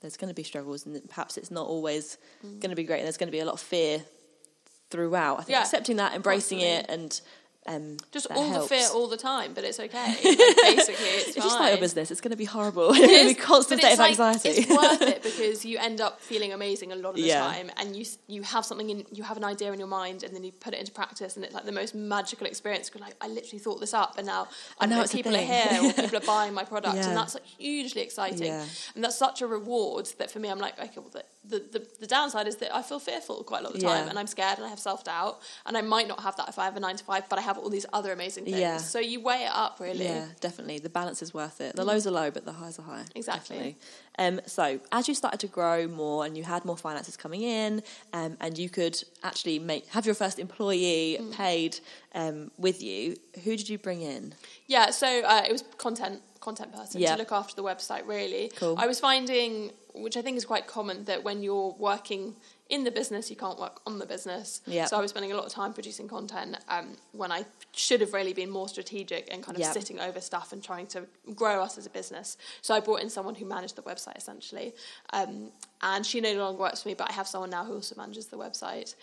[0.00, 3.04] there's going to be struggles and perhaps it's not always going to be great, and
[3.06, 4.02] there's going to be a lot of fear
[4.90, 5.34] throughout.
[5.40, 6.94] I think Yeah, accepting that, embracing constantly.
[6.94, 7.20] it, and
[7.74, 8.68] um, Just all helps.
[8.68, 10.08] the fear all the time, but it's okay.
[10.24, 11.80] Like, basically, it's you start your fine.
[11.80, 12.90] business, it's going to be horrible.
[12.90, 14.48] It's going to be constant state of like- anxiety.
[14.50, 17.40] it's worth it because you end up feeling amazing a lot of the Yeah.
[17.40, 20.34] time, and you you have something in you have an idea in your mind, and
[20.34, 22.90] then you put it into practice, and it's like the most magical experience.
[22.94, 24.48] You're like, I literally thought this up, and now
[24.80, 27.08] I now know it's people are here, or people are buying my product, Yeah.
[27.08, 28.46] and that's like, hugely exciting.
[28.46, 28.64] Yeah.
[28.94, 31.86] And that's such a reward that for me, I'm like, okay, well, the, the, the,
[32.00, 34.26] the downside is that I feel fearful quite a lot of the time, and I'm
[34.26, 36.76] scared, and I have self doubt, and I might not have that if I have
[36.76, 38.58] a nine to five, but I have all these other amazing things.
[38.58, 38.76] Yeah.
[38.78, 40.04] So you weigh it up, really.
[40.04, 40.78] Yeah, definitely.
[40.78, 41.76] The balance is worth it.
[41.76, 43.04] The lows are low, but the highs are high.
[43.14, 43.76] Exactly.
[44.18, 47.82] Um, so, as you started to grow more and you had more finances coming in,
[48.12, 51.32] um, and you could actually make have your first employee Mm.
[51.32, 51.80] paid
[52.14, 54.34] um, with you, who did you bring in?
[54.66, 57.12] Yeah, so uh, it was content content person Yeah.
[57.12, 58.06] to look after the website.
[58.06, 58.74] Really, Cool.
[58.78, 62.34] I was finding, which I think is quite common, that when you're working
[62.70, 64.62] in the business, you can't work on the business.
[64.66, 64.86] Yeah.
[64.86, 68.12] So I was spending a lot of time producing content um, when I should have
[68.14, 69.72] really been more strategic and kind of Yeah.
[69.72, 72.36] sitting over stuff and trying to grow us as a business.
[72.62, 74.72] So I brought in someone who managed the website essentially,
[75.12, 75.50] um,
[75.82, 78.26] and she no longer works for me, but I have someone now who also manages
[78.26, 78.94] the website.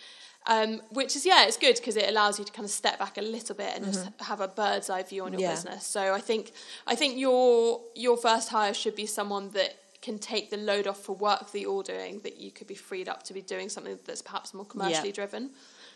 [0.46, 3.18] Um, which is yeah, it's good because it allows you to kind of step back
[3.18, 5.50] a little bit and just have a bird's eye view on your Yeah.
[5.50, 5.84] business.
[5.84, 6.52] So I think
[6.86, 11.00] I think your your first hire should be someone that can take the load off
[11.00, 13.98] for work that you're doing that you could be freed up to be doing something
[14.04, 15.50] that's perhaps more commercially driven.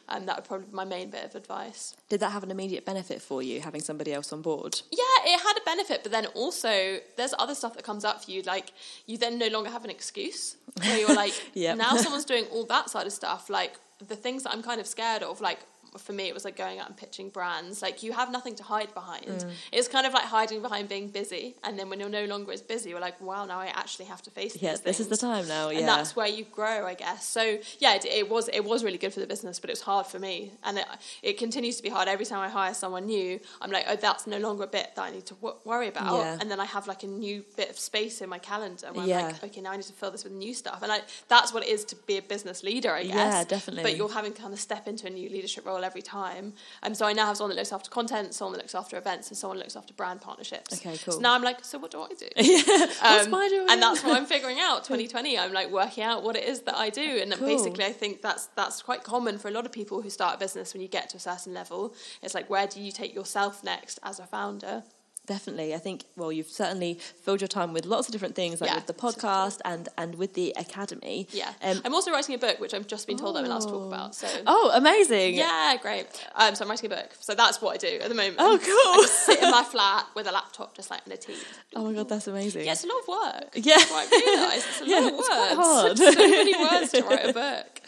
[0.09, 1.95] And that would probably be my main bit of advice.
[2.09, 4.81] Did that have an immediate benefit for you having somebody else on board?
[4.91, 8.31] Yeah, it had a benefit, but then also there's other stuff that comes up for
[8.33, 8.43] you.
[8.43, 8.73] Like
[9.07, 11.79] you then no longer have an excuse where you're like, Yep.
[11.79, 13.49] now someone's doing all that side of stuff.
[13.49, 13.75] Like
[14.07, 15.61] the things that I'm kind of scared of, like
[15.99, 17.83] for me, it was like going out and pitching brands.
[17.83, 19.27] Like you have nothing to hide behind.
[19.27, 19.51] Mm.
[19.73, 22.63] It's kind of like hiding behind being busy, and then when you're no longer as
[22.63, 24.57] busy, you're like, wow, now I actually have to face.
[24.61, 25.71] Yeah, these this is the time now.
[25.71, 27.27] Yeah, And that's where you grow, I guess.
[27.29, 29.83] So yeah, it, it was it was really good for the business, but it was
[29.83, 30.87] hard for me, and it,
[31.23, 33.39] it continues to be hard every time I hire someone new.
[33.61, 36.19] I'm like, oh, that's no longer a bit that I need to w- worry about,
[36.19, 36.39] Yeah.
[36.41, 39.19] and then I have like a new bit of space in my calendar where Yeah.
[39.19, 41.53] I'm like, okay, now I need to fill this with new stuff, and I, that's
[41.53, 43.15] what it is to be a business leader, I guess.
[43.15, 43.83] Yeah, definitely.
[43.83, 46.53] But you're having to kind of step into a new leadership role every time.
[46.83, 49.29] Um, so I now have someone that looks after content, someone that looks after events,
[49.29, 50.75] and someone that looks after brand partnerships.
[50.75, 51.15] Okay, cool.
[51.15, 52.29] So now I'm like, so what do I do?
[52.37, 53.67] What's Um, my doing?
[53.71, 54.85] and that's what I'm figuring out.
[54.85, 57.47] 2020, I'm like working out what it is that I do, and Cool.
[57.47, 60.39] basically, I think that's that's quite common for a lot of people who start a
[60.39, 60.73] business.
[60.75, 63.99] When you get to a certain level, it's like, where do you take yourself next
[64.03, 64.83] as a founder?
[65.27, 65.73] Definitely.
[65.73, 68.77] I think, well, you've certainly filled your time with lots of different things, like Yeah,
[68.77, 71.29] with the podcast and, and with the academy.
[71.31, 73.69] Yeah, Um, I'm also writing a book, which I've just been told I'm allowed to
[73.69, 74.15] talk about.
[74.17, 74.27] So.
[74.49, 75.35] oh, amazing.
[75.37, 76.07] Yeah, great.
[76.35, 77.11] Um, so I'm writing a book.
[77.21, 78.37] So that's what I do at the moment.
[78.41, 79.05] Oh, cool.
[79.05, 81.37] I sit in my flat with a laptop, just like in a tea.
[81.77, 82.67] Oh my God, that's amazing.
[82.67, 83.51] Yeah, it's a lot of work.
[83.55, 83.79] Yeah.
[83.79, 84.67] What I realised.
[84.69, 85.55] It's a Yeah, lot of it's words.
[85.55, 85.99] hard.
[86.15, 87.81] so many words to write a book.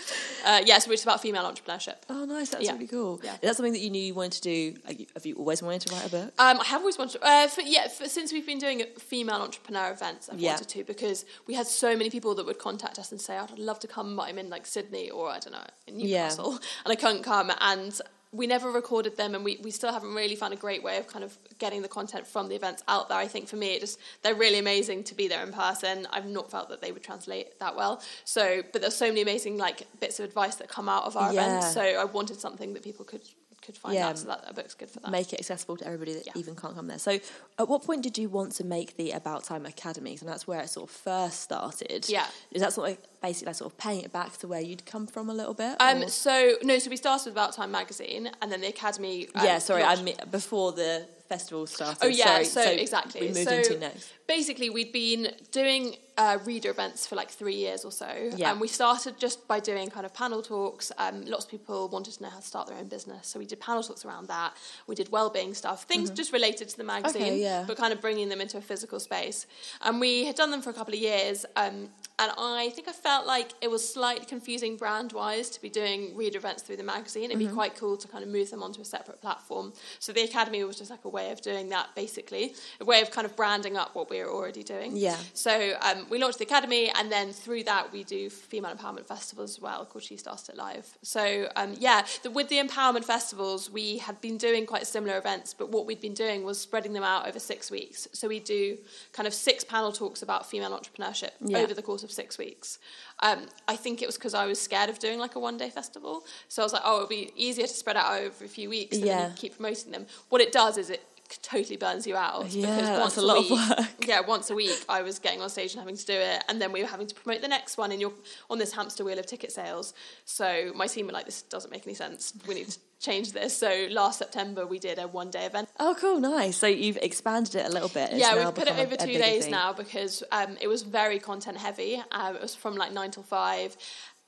[0.47, 1.97] Uh, yes, which is about female entrepreneurship.
[2.09, 2.51] Oh, nice.
[2.51, 2.73] That's Yeah.
[2.75, 3.21] really cool.
[3.25, 3.35] Yeah.
[3.35, 4.79] Is that something that you knew you wanted to do?
[4.87, 6.33] Like, have you always wanted to write a book?
[6.39, 9.91] Um, I have always wanted, uh, for, yeah, for, since we've been doing female entrepreneur
[9.91, 10.53] events, I've Yeah.
[10.53, 13.59] wanted to because we had so many people that would contact us and say, "I'd
[13.59, 16.23] love to come, but I'm in like Sydney or I don't know in Yeah.
[16.25, 16.53] Newcastle,
[16.85, 18.01] and I couldn't come." And
[18.33, 21.07] we never recorded them, and we, we still haven't really found a great way of
[21.07, 23.17] kind of getting the content from the events out there.
[23.17, 26.09] I think for me, it just they're really amazing to be there in person.
[26.11, 28.03] I've not felt that they would translate that well.
[28.25, 31.33] So, but there's so many amazing like bits of advice that come out of our
[31.33, 31.47] Yeah.
[31.47, 31.75] events.
[31.75, 33.23] So I wanted something that people could
[33.65, 34.09] could find Yeah.
[34.09, 35.11] out, so that a book's good for that.
[35.11, 36.33] Make it accessible to everybody that Yeah.
[36.37, 36.99] even can't come there.
[36.99, 37.19] So,
[37.59, 40.17] at what point did you want to make the About Time Academy?
[40.21, 42.09] And that's where it sort of first started.
[42.09, 42.27] Yeah.
[42.51, 45.07] Is that sort of basically like sort of paying it back to where you'd come
[45.07, 45.77] from a little bit?
[45.81, 49.29] Um, or- so no, so we started with About Time magazine, and then the academy.
[49.35, 51.99] Um, yeah, sorry, I launched- mean before the festival started.
[52.03, 52.67] Oh yeah, sorry.
[52.67, 53.21] so, exactly.
[53.23, 54.09] We moved so into next.
[54.27, 58.07] Basically, we'd been doing uh, reader events for like three years or so,
[58.37, 58.53] Yeah.
[58.53, 60.93] and we started just by doing kind of panel talks.
[60.97, 63.47] Um, lots of people wanted to know how to start their own business, so we
[63.47, 64.55] did panel talks around that.
[64.87, 67.31] We did well-being stuff, things just related to the magazine, Mm-hmm.
[67.33, 67.65] Okay, yeah.
[67.67, 69.47] but kind of bringing them into a physical space.
[69.83, 71.45] And we had done them for a couple of years.
[71.57, 71.89] Um,
[72.21, 76.17] and I think I felt like it was slightly confusing brand wise to be doing
[76.17, 77.25] reader events through the magazine.
[77.25, 77.49] It'd Mm-hmm.
[77.49, 79.73] be quite cool to kind of move them onto a separate platform.
[79.99, 83.11] So the academy was just like a way of doing that, basically, a way of
[83.11, 84.97] kind of branding up what we were already doing.
[84.97, 85.17] Yeah.
[85.33, 89.51] So um, we launched the academy, and then through that we do female empowerment festivals
[89.57, 90.97] as well, called She Started It Live.
[91.03, 95.55] So um, yeah, the, with the empowerment festivals, we had been doing quite similar events,
[95.55, 98.07] but what we'd been doing was spreading them out over six weeks.
[98.13, 98.79] So we do
[99.13, 101.59] kind of six panel talks about female entrepreneurship Yeah.
[101.59, 102.79] over the course of six weeks.
[103.21, 105.71] Um, I think it was because I was scared of doing like a one day
[105.71, 108.69] festival, so I was like, oh, it'll be easier to spread out over a few
[108.69, 109.33] weeks and Yeah.
[109.37, 110.07] keep promoting them.
[110.29, 111.03] What it does is it
[111.43, 112.51] totally burns you out.
[112.51, 113.89] Yeah, because that's a lot of work.
[114.07, 116.61] Yeah, once a week I was getting on stage and having to do it, and
[116.61, 118.13] then we were having to promote the next one, and you're
[118.51, 119.95] on this hamster wheel of ticket sales.
[120.25, 122.33] So my team were like, "This doesn't make any sense.
[122.47, 125.69] We need to change this." So last September we did a one day event.
[125.81, 126.57] Oh, cool, nice.
[126.57, 128.11] So you've expanded it a little bit.
[128.11, 129.53] It's yeah, we've put it over a two days thing.
[129.53, 132.03] now because um, it was very content heavy.
[132.13, 133.77] Uh, it was from like nine till five.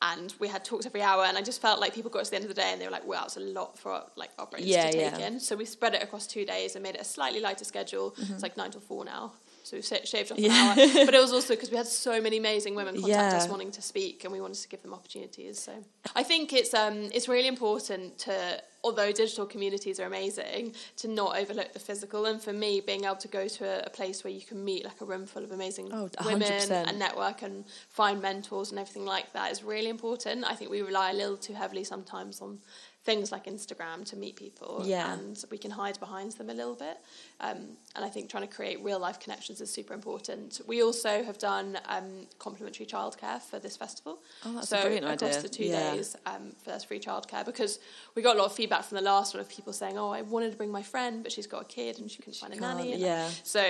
[0.02, 2.36] And we had talks every hour, and I just felt like people got to the
[2.36, 4.46] end of the day, and they were like, "Wow, it's a lot for like our
[4.46, 5.26] brains Yeah, to take yeah.
[5.26, 8.10] in." So we spread it across two days and made it a slightly lighter schedule.
[8.10, 8.34] Mm-hmm.
[8.34, 9.32] It's like nine till four now,
[9.66, 10.38] so we've shaved off.
[10.38, 10.74] Yeah.
[10.74, 11.04] an hour.
[11.06, 13.36] But it was also because we had so many amazing women contact Yeah.
[13.36, 15.58] us wanting to speak, and we wanted to give them opportunities.
[15.60, 15.72] So
[16.14, 21.36] I think it's um it's really important to, although digital communities are amazing, to not
[21.36, 22.26] overlook the physical.
[22.26, 24.84] And for me, being able to go to a, a place where you can meet
[24.84, 29.04] like a room full of amazing Oh, women and network and find mentors and everything
[29.04, 30.44] like that is really important.
[30.48, 32.60] I think we rely a little too heavily sometimes on
[33.06, 35.12] things like Instagram to meet people, Yeah.
[35.12, 36.98] and we can hide behind them a little bit.
[37.40, 37.58] Um,
[37.94, 40.60] and I think trying to create real life connections is super important.
[40.66, 44.18] We also have done um, complimentary childcare for this festival.
[44.44, 45.42] Oh, that's a so brilliant across idea.
[45.42, 45.94] the two Yeah.
[45.94, 47.78] days, um, for there's free childcare because
[48.16, 50.22] we got a lot of feedback from the last one of people saying, "Oh, I
[50.22, 52.60] wanted to bring my friend, but she's got a kid and she couldn't find a
[52.60, 53.30] nanny." yeah.
[53.44, 53.62] So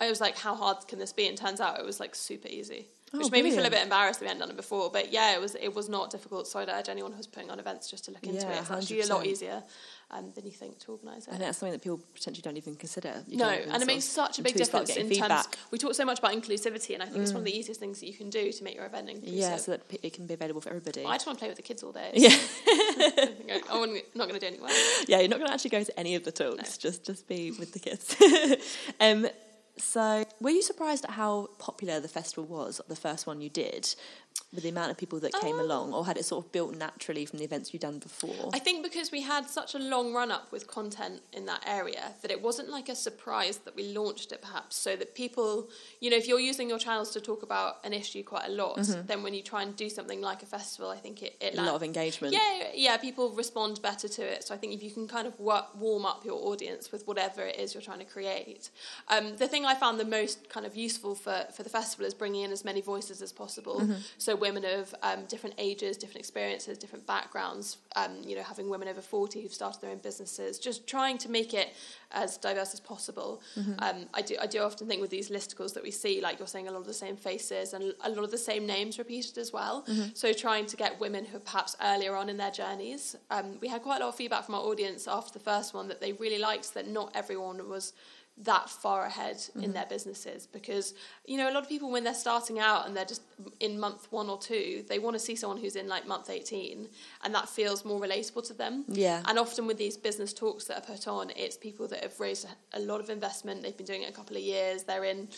[0.00, 2.46] I was like, "How hard can this be?" And turns out it was like super
[2.48, 2.86] easy.
[3.12, 5.12] Oh, Which made me feel a bit embarrassed that we hadn't done it before, but
[5.12, 6.48] yeah, it was it was not difficult.
[6.48, 8.60] So I'd urge anyone who's putting on events just to look into Yeah, it.
[8.62, 9.62] It's actually a lot easier
[10.10, 11.30] um, than you think to organise it.
[11.30, 13.22] Think that's something that people potentially don't even consider.
[13.28, 15.28] You No, even and it makes such a big until you start difference in getting
[15.28, 15.46] terms.
[15.46, 15.70] Mm.
[15.70, 18.00] We talk so much about inclusivity, and I think it's one of the easiest things
[18.00, 19.38] that you can do to make your event inclusive.
[19.38, 21.04] Yeah, so that it can be available for everybody.
[21.04, 22.10] I just want to play with the kids all day.
[22.14, 22.30] Yeah.
[23.70, 24.70] I'm not going to do any work.
[25.06, 26.78] yeah, you're not going to actually go to any of the talks.
[26.78, 28.16] Just just be with the kids.
[29.00, 29.26] um,
[29.76, 32.80] so, were you surprised at how popular the festival was?
[32.88, 33.94] The first one you did,
[34.54, 36.74] with the amount of people that came Um, along, or had it sort of built
[36.76, 38.50] naturally from the events you'd done before?
[38.52, 42.12] I think because we had such a long run up with content in that area
[42.22, 45.68] that it wasn't like a surprise that we launched it perhaps so that people
[46.00, 48.76] you know if you're using your channels to talk about an issue quite a lot
[49.06, 51.64] then when you try and do something like a festival I think it, it Mm-hmm.
[51.64, 52.32] a lot of engagement.
[52.34, 54.42] yeah, yeah, people respond better to it.
[54.44, 57.42] So I think if you can kind of wa- warm up your audience with whatever
[57.42, 58.70] it is you're trying to create.
[59.08, 62.14] Um, the thing I found the most kind of useful for, for the festival is
[62.14, 63.80] bringing in as many voices as possible.
[63.80, 63.94] Mm-hmm.
[64.18, 67.66] So women of um, different ages, different experiences, different backgrounds.
[68.00, 71.28] Um, you know, having women over forty who've started their own businesses, just trying to
[71.38, 71.68] make it
[72.22, 73.30] as diverse as possible.
[73.58, 73.74] Mm-hmm.
[73.86, 76.54] Um, I do I do often think with these listicles that we see, like you're
[76.56, 79.36] saying, a lot of the same faces and a lot of the same names repeated
[79.44, 79.76] as well.
[79.88, 80.08] Mm-hmm.
[80.14, 83.16] So trying to get women who are perhaps earlier on in their journeys.
[83.30, 85.88] Um, we had quite a lot of feedback from our audience after the first one
[85.88, 87.92] that they really liked that not everyone was
[88.38, 89.62] that far ahead Mm-hmm.
[89.62, 90.92] in their businesses because
[91.24, 93.22] you know a lot of people when they're starting out and they're just
[93.60, 96.88] in month one or two they want to see someone who's in like month 18
[97.22, 99.22] and that feels more relatable to them Yeah.
[99.26, 102.46] and often with these business talks that are put on it's people that have raised
[102.72, 105.28] a, a lot of investment they've been doing it a couple of years they're in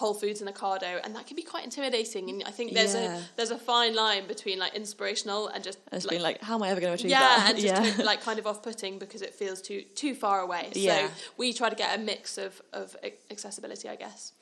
[0.00, 2.24] Whole Foods and Ocado, and that can be quite intimidating.
[2.30, 3.18] And I think there's Yeah.
[3.18, 6.54] a there's a fine line between like inspirational and just And it's been like, how
[6.56, 7.50] am I ever going to achieve yeah, that?
[7.50, 10.64] and just to- like kind of off putting because it feels too too far away.
[10.74, 10.90] Yeah.
[11.08, 12.96] So we try to get a mix of of
[13.30, 14.32] accessibility, I guess.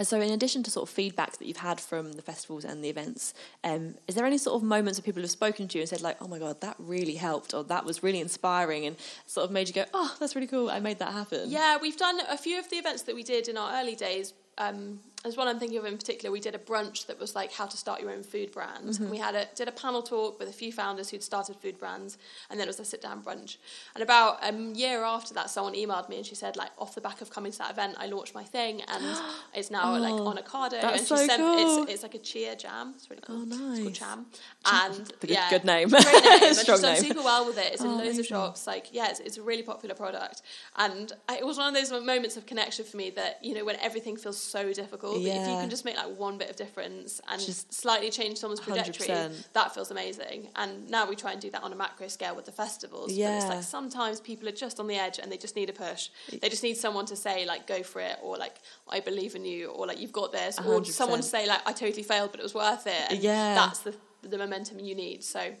[0.00, 2.84] And so, in addition to sort of feedback that you've had from the festivals and
[2.84, 5.82] the events, um, is there any sort of moments where people have spoken to you
[5.82, 8.94] and said, like, "Oh my god, that really helped," or "That was really inspiring," and
[9.26, 10.70] sort of made you go, "Oh, that's really cool.
[10.70, 13.48] I made that happen." Yeah, we've done a few of the events that we did
[13.48, 14.34] in our early days.
[14.56, 16.30] Um, there's one I'm thinking of in particular.
[16.32, 18.84] We did a brunch that was like how to start your own food brand.
[18.88, 19.02] Mm-hmm.
[19.02, 21.78] And we had a did a panel talk with a few founders who'd started food
[21.78, 22.18] brands,
[22.50, 23.56] and then it was a sit down brunch.
[23.94, 27.00] And about a year after that, someone emailed me and she said, like, off the
[27.00, 29.04] back of coming to that event, I launched my thing, and
[29.54, 31.82] it's now like on a Oh, that's and so sent cool.
[31.82, 32.92] it's, it's like a chia jam.
[32.96, 33.36] It's really cool.
[33.40, 33.82] Oh, It's nice.
[33.82, 34.26] called Cham.
[34.66, 35.88] And Good- yeah, good name.
[35.88, 36.12] Great name.
[36.54, 37.02] Strong she's done name.
[37.02, 37.72] super well with it.
[37.72, 38.20] It's in Oh, loads amazing.
[38.20, 38.66] of shops.
[38.66, 40.42] Like, yeah, it's, it's a really popular product.
[40.76, 43.64] And I, it was one of those moments of connection for me that, you know,
[43.64, 46.56] when everything feels so difficult, that if you can just make like one bit of
[46.56, 49.52] difference and Just slightly change someone's trajectory, 100%.
[49.52, 50.48] that feels amazing.
[50.56, 53.06] And now we try and do that on a macro scale with the festivals.
[53.12, 53.36] But Yeah.
[53.38, 56.10] it's like sometimes people are just on the edge and they just need a push.
[56.40, 58.56] They just need someone to say, like, go for it, or like,
[58.88, 60.86] I believe in you, or like, you've got this, or 100%.
[60.86, 63.04] someone to say, like, I totally failed, but it was worth it.
[63.10, 63.54] And Yeah.
[63.54, 65.22] that's the, the momentum you need.
[65.24, 65.54] So,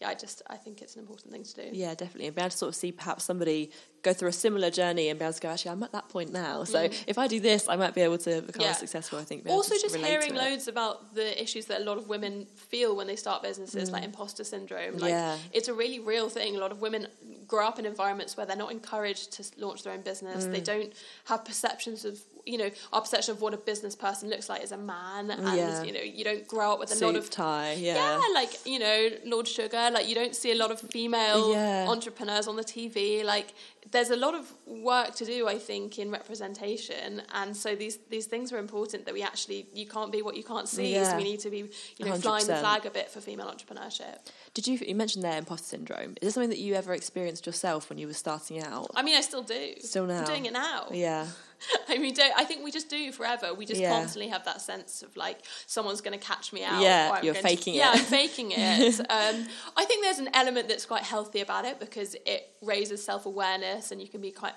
[0.00, 1.68] yeah, I just, I think it's an important thing to do.
[1.72, 2.26] Yeah, definitely.
[2.28, 3.70] And be able to sort of see perhaps somebody
[4.04, 6.30] go through a similar journey and be able to go, actually, I'm at that point
[6.32, 6.62] now.
[6.64, 6.80] So
[7.12, 8.66] if I do this, I might be able to become Mm.
[8.66, 8.72] Yeah.
[8.84, 9.18] successful.
[9.18, 9.48] I think.
[9.48, 13.16] also just hearing loads about the issues that a lot of women feel when they
[13.16, 15.18] start businesses like imposter syndrome like Mm.
[15.18, 15.38] Yeah.
[15.58, 17.06] it's a really real thing a lot of women
[17.52, 20.52] grow up in environments where they're not encouraged to launch their own business Mm.
[20.56, 20.92] they don't
[21.30, 22.14] have perceptions of
[22.52, 25.42] you know our perception of what a business person looks like is a man and
[25.56, 25.82] Yeah.
[25.82, 27.72] you know you don't grow up with a Suit, lot of tie.
[27.88, 27.94] yeah.
[27.94, 28.20] Yeah.
[28.40, 29.84] like you know, Lord Sugar.
[29.96, 31.86] Like you don't see a lot of female Yeah.
[31.94, 33.24] entrepreneurs on the TV.
[33.34, 33.48] Like
[33.94, 37.22] there's a lot of work to do, I think, in representation.
[37.32, 40.42] And so these these things are important that we actually you can't be what you
[40.42, 40.92] can't see.
[41.04, 44.16] So we need to be you know flying the flag a bit for female entrepreneurship.
[44.52, 46.10] Did you you mentioned there imposter syndrome?
[46.20, 48.90] Is this something that you ever experienced yourself when you were starting out?
[48.96, 49.74] I mean, I still do.
[49.80, 50.20] Still now.
[50.20, 50.88] I'm doing it now.
[50.90, 51.26] Yeah.
[51.88, 53.54] I mean, don't, I think we just do forever.
[53.54, 53.90] We just Yeah.
[53.90, 56.80] constantly have that sense of like someone's going to catch me out.
[56.82, 57.98] Yeah, or I'm you're going to- faking Yeah, it.
[58.00, 59.00] I'm faking it.
[59.00, 59.46] um,
[59.76, 63.92] I think there's an element that's quite healthy about it because it raises self awareness
[63.92, 64.54] and you can be quite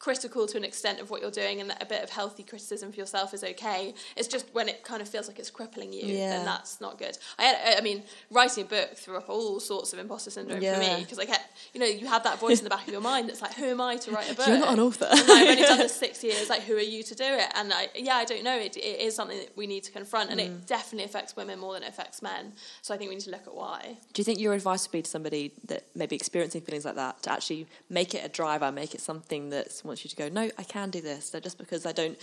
[0.00, 2.98] critical to an extent of what you're doing, and a bit of healthy criticism for
[2.98, 3.94] yourself is okay.
[4.16, 6.30] It's just when it kind of feels like it's crippling you, Yeah.
[6.30, 7.16] then that's not good.
[7.38, 10.74] I had, I mean, writing a book threw up all sorts of imposter syndrome Yeah.
[10.74, 11.44] for me because I kept,
[11.74, 13.66] you know, you have that voice in the back of your mind that's like, who
[13.66, 14.46] am I to write a book?
[14.48, 15.06] You're not an author.
[15.10, 16.48] I've only done this six years.
[16.48, 17.46] Like, who are you to do it?
[17.54, 18.56] And I, yeah, I don't know.
[18.58, 20.44] It, it is something that we need to confront, and Mm.
[20.46, 22.54] it definitely affects women more than it affects men.
[22.80, 23.98] So I think we need to look at why.
[24.14, 26.94] Do you think your advice would be to somebody that may be experiencing feelings like
[26.94, 30.28] that to actually make it a driver, make it something that wants you to go,
[30.28, 31.26] no, I can do this.
[31.26, 32.18] So just because I don't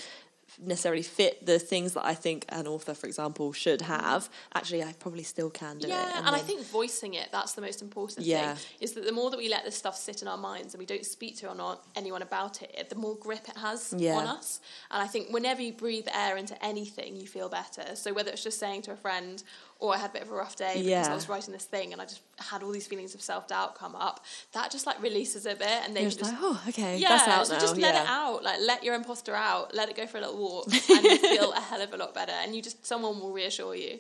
[0.60, 4.94] necessarily fit the things that I think an author, for example, should have, actually I
[4.94, 6.16] probably still can do yeah, it.
[6.16, 8.56] and, I then- think voicing it, that's the most important Yeah.
[8.56, 10.80] thing, is that the more that we let this stuff sit in our minds and
[10.80, 14.16] we don't speak to or not anyone about it, the more grip it has Yeah.
[14.18, 14.62] on us.
[14.90, 17.96] And I think whenever you breathe air into anything, you feel better.
[17.98, 19.44] So whether it's just saying to a friend,
[19.80, 21.08] or I had a bit of a rough day because Yeah.
[21.12, 23.76] I was writing this thing and I just had all these feelings of self doubt
[23.76, 26.64] come up, that just like releases a bit and then You're just just like, oh,
[26.70, 27.60] okay, yeah, that's out so now.
[27.60, 28.04] just let yeah.
[28.04, 28.44] it out.
[28.44, 29.74] Like let your imposter out.
[29.76, 32.14] Let it go for a little walk, and you feel a hell of a lot
[32.14, 32.34] better.
[32.34, 34.00] And you just someone will reassure you.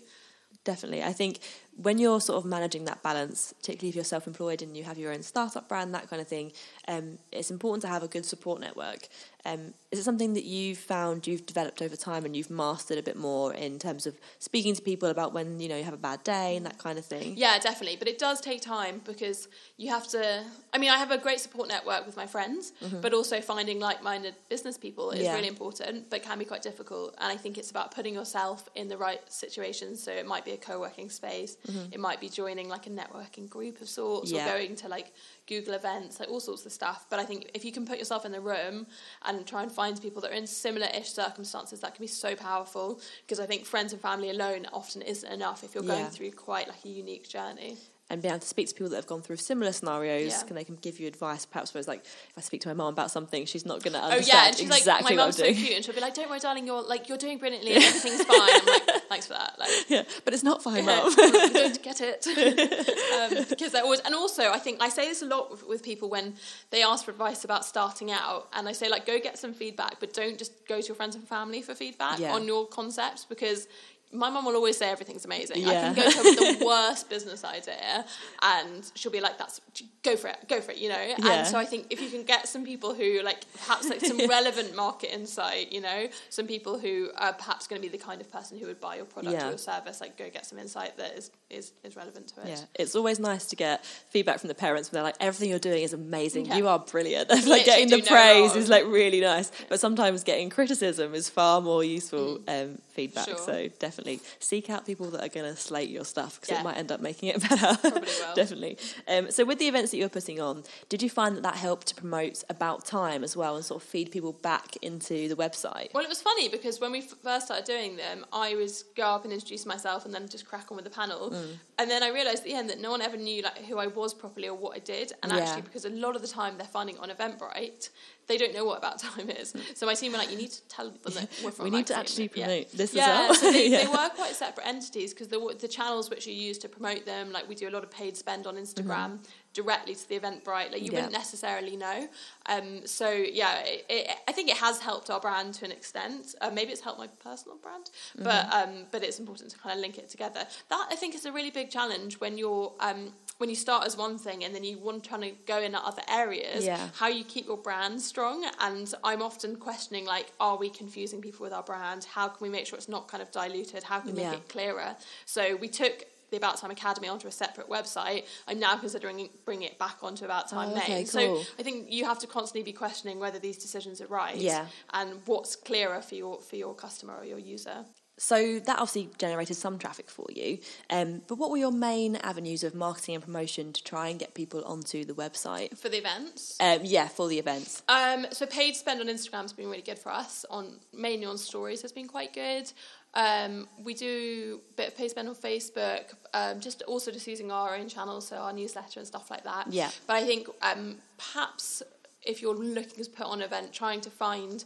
[0.63, 1.03] Definitely.
[1.03, 1.39] I think
[1.82, 4.97] when you're sort of managing that balance, particularly if you're self employed and you have
[4.97, 6.51] your own startup brand, that kind of thing,
[6.88, 9.07] um, it's important to have a good support network.
[9.45, 13.01] Um, is it something that you've found you've developed over time and you've mastered a
[13.03, 15.97] bit more in terms of speaking to people about when you know you have a
[15.97, 17.36] bad day and that kind of thing?
[17.38, 17.95] Yeah, definitely.
[17.97, 19.47] But it does take time because
[19.78, 20.43] you have to.
[20.73, 24.03] I mean, I have a great support network with my friends, but also finding like
[24.03, 25.25] minded business people is Mm-hmm.
[25.28, 25.36] Yeah.
[25.36, 27.15] really important, but can be quite difficult.
[27.19, 30.01] And I think it's about putting yourself in the right situations.
[30.03, 31.57] So it might be a co working space,
[31.91, 34.38] it might be joining like a networking group of sorts, Mm-hmm.
[34.38, 34.53] Yeah.
[34.53, 35.13] or going to like
[35.47, 37.05] Google events, like all sorts of stuff.
[37.09, 38.88] But I think if you can put yourself in the room
[39.26, 42.36] and try and find people that are in similar ish circumstances, that can be so
[42.36, 46.09] powerful because I think friends and family alone often isn't enough if you're going Yeah.
[46.09, 47.78] through quite like a unique journey.
[48.10, 50.43] And being able to speak to people that have gone through similar scenarios, Yeah.
[50.43, 51.45] can they can give you advice.
[51.45, 53.93] Perhaps where it's like, if I speak to my mom about something, she's not going
[53.93, 54.26] to understand.
[54.32, 55.55] Oh yeah, and she's exactly like, my what I'm mum's so doing.
[55.55, 58.24] cute, and she'll be like, "Don't worry, darling, you're like you're doing brilliantly, and everything's
[58.24, 61.16] fine." I'm like, "Thanks for that." Like, yeah, but it's not fine, yeah, mum.
[61.16, 62.26] Going get it
[63.38, 65.84] um, because I always and also I think I say this a lot with, with
[65.84, 66.36] people when
[66.70, 69.99] they ask for advice about starting out, and I say like, go get some feedback,
[69.99, 72.34] but don't just go to your friends and family for feedback Yeah.
[72.34, 73.68] on your concepts because.
[74.14, 75.68] My mum will always say everything's amazing.
[75.68, 78.05] I can go to her with the worst business idea,
[78.41, 79.60] and she'll be like, "That's
[80.03, 80.95] go for it, go for it," you know.
[81.18, 81.32] Yeah.
[81.32, 84.18] And so I think if you can get some people who like perhaps like some
[84.30, 88.22] relevant market insight, you know, some people who are perhaps going to be the kind
[88.22, 89.47] of person who would buy your product Yeah.
[89.47, 92.47] or your service, like go get some insight that is is, is relevant to it.
[92.49, 95.60] Yeah, it's always nice to get feedback from the parents when they're like, everything you're
[95.60, 96.45] doing is amazing.
[96.45, 96.58] Yeah.
[96.58, 97.30] You are brilliant.
[97.30, 99.51] Literally like getting the praise is like really nice.
[99.70, 103.28] But sometimes getting criticism is far more useful um, feedback.
[103.28, 103.38] Sure.
[103.38, 103.96] So definitely
[104.39, 106.61] seek out people that are going to slate your stuff because Yeah.
[106.61, 107.77] it might end up making it better.
[107.83, 108.01] Will.
[108.35, 108.77] definitely.
[109.07, 111.87] Um, so with the events that you're putting on, did you find that that helped
[111.87, 115.93] to promote about time as well and sort of feed people back into the website?
[115.93, 119.03] Well, it was funny because when we f- first started doing them, I was go
[119.03, 121.31] up and introduce myself and then just crack on with the panel.
[121.31, 121.47] Mm.
[121.79, 123.87] And then I realised at the end that no one ever knew like who I
[123.87, 125.13] was properly or what I did.
[125.23, 125.39] And Yeah.
[125.39, 127.89] actually, because a lot of the time they're finding it on Eventbrite,
[128.28, 129.53] they don't know what About Time is.
[129.75, 131.88] So my team were like, you need to tell them that we're from We need
[131.88, 132.45] to magazine." actually Yeah.
[132.47, 133.34] promote this as well.
[133.36, 133.84] so they, Yeah.
[133.86, 137.32] they were quite separate entities because the, the channels which you use to promote them,
[137.32, 139.19] like we do a lot of paid spend on Instagram
[139.53, 140.93] directly to the Eventbrite, like you Mm-hmm.
[140.93, 141.01] Yeah.
[141.05, 142.07] wouldn't necessarily know.
[142.47, 146.36] Um, so yeah, it, it, I think it has helped our brand to an extent.
[146.41, 148.69] Uh, maybe it's helped my personal brand, but Mm-hmm.
[148.80, 150.45] um, but it's important to kind of link it together.
[150.69, 153.95] That I think is a really big challenge when you're um, when you start as
[153.97, 156.65] one thing and then you want to to go in other areas.
[156.65, 156.89] Yeah.
[156.95, 161.43] How you keep your brand strong, and I'm often questioning like, are we confusing people
[161.43, 162.05] with our brand?
[162.05, 163.83] How can we make sure it's not kind of diluted?
[163.83, 164.33] How can we make Yeah.
[164.33, 164.95] it clearer?
[165.25, 168.25] So we took the About Time Academy onto a separate website.
[168.47, 171.07] I'm now considering bringing it back onto About oh, Time Oh, okay, Main.
[171.07, 171.43] cool.
[171.43, 174.35] So I think you have to constantly be questioning whether these decisions are right.
[174.35, 174.65] Yeah.
[174.93, 177.85] And what's clearer for your for your customer or your user.
[178.18, 180.57] So that obviously generated some traffic for you.
[180.89, 184.34] Um, but what were your main avenues of marketing and promotion to try and get
[184.34, 185.78] people onto the website?
[185.78, 186.57] For the events.
[186.59, 187.84] Um, yeah, for the events.
[187.88, 190.45] Um, so paid spend on Instagram has been really good for us.
[190.49, 192.72] On mainly on stories has been quite good.
[193.13, 197.51] Um, we do a bit of paid spend on Facebook, um, just also just using
[197.51, 199.72] our own channels, so our newsletter and stuff like that.
[199.72, 199.89] Yeah.
[200.05, 201.82] But I think um, perhaps
[202.24, 204.63] if you're looking to put on an event, trying to find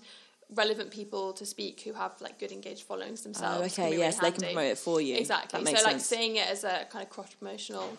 [0.54, 3.80] relevant people to speak who have like good engaged followings oh, themselves.
[3.80, 5.18] Oh, okay, yes, really they can promote it for you.
[5.18, 5.76] Exactly.
[5.76, 7.98] So like seeing it as a kind of cross promotional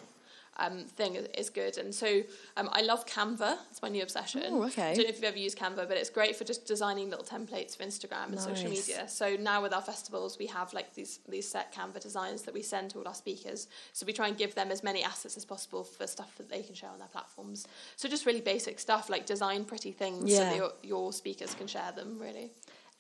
[0.59, 1.79] um, thing is, is good.
[1.79, 2.23] And so
[2.57, 3.57] um, I love Canva.
[3.71, 4.43] It's my new obsession.
[4.47, 4.91] Oh, okay.
[4.91, 7.25] I don't know if you've ever used Canva, but it's great for just designing little
[7.25, 9.09] templates for Instagram and social media.
[9.09, 12.63] So now with our festivals, we have like these these set Canva designs that we
[12.63, 13.69] send to all our speakers.
[13.93, 16.63] So we try and give them as many assets as possible for stuff that they
[16.63, 17.67] can share on their platforms.
[17.97, 21.67] So just really basic stuff like design pretty things so that your, your speakers can
[21.67, 22.19] share them.
[22.19, 22.51] Really.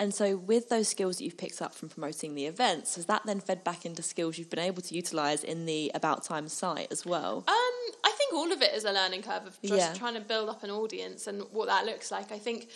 [0.00, 3.22] And so, with those skills that you've picked up from promoting the events, has that
[3.24, 6.88] then fed back into skills you've been able to utilize in the About Time site
[6.90, 7.44] as well?
[7.46, 7.81] Um,
[8.32, 9.92] think all of it is a learning curve of just Yeah.
[9.94, 12.32] trying to build up an audience and what that looks like.
[12.32, 12.68] I think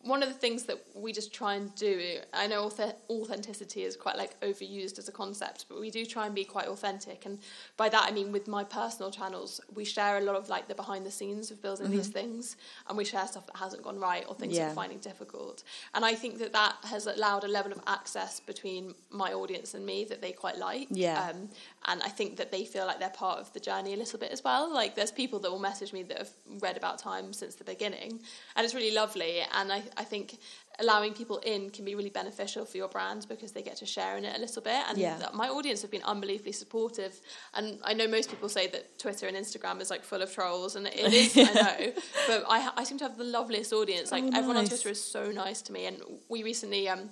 [0.00, 2.70] one of the things that we just try and do, I know
[3.10, 6.66] authenticity is quite like overused as a concept, but we do try and be quite
[6.66, 7.26] authentic.
[7.26, 7.38] And
[7.76, 10.74] by that, I mean with my personal channels, we share a lot of like the
[10.74, 12.56] behind the scenes of building these things,
[12.88, 14.68] and we share stuff that hasn't gone right or things Yeah.
[14.68, 15.62] we're finding difficult.
[15.94, 19.84] And I think that that has allowed a level of access between my audience and
[19.86, 20.88] me that they quite like.
[20.90, 21.28] Yeah.
[21.30, 21.50] Um,
[21.86, 24.30] and I think that they feel like they're part of the journey a little bit
[24.30, 24.72] as well.
[24.72, 26.30] Like there's people that will message me that have
[26.60, 28.20] read about time since the beginning,
[28.54, 29.40] and it's really lovely.
[29.52, 30.38] And I, I think
[30.78, 34.16] allowing people in can be really beneficial for your brand because they get to share
[34.16, 34.80] in it a little bit.
[34.88, 35.26] And Yeah.
[35.34, 37.14] my audience have been unbelievably supportive.
[37.52, 40.76] And I know most people say that Twitter and Instagram is like full of trolls,
[40.76, 41.36] and it is.
[41.36, 41.92] I know,
[42.28, 44.12] but I, I seem to have the loveliest audience.
[44.12, 44.66] Like Oh, everyone on.
[44.66, 45.96] Twitter is so nice to me, and
[46.28, 47.10] we recently um,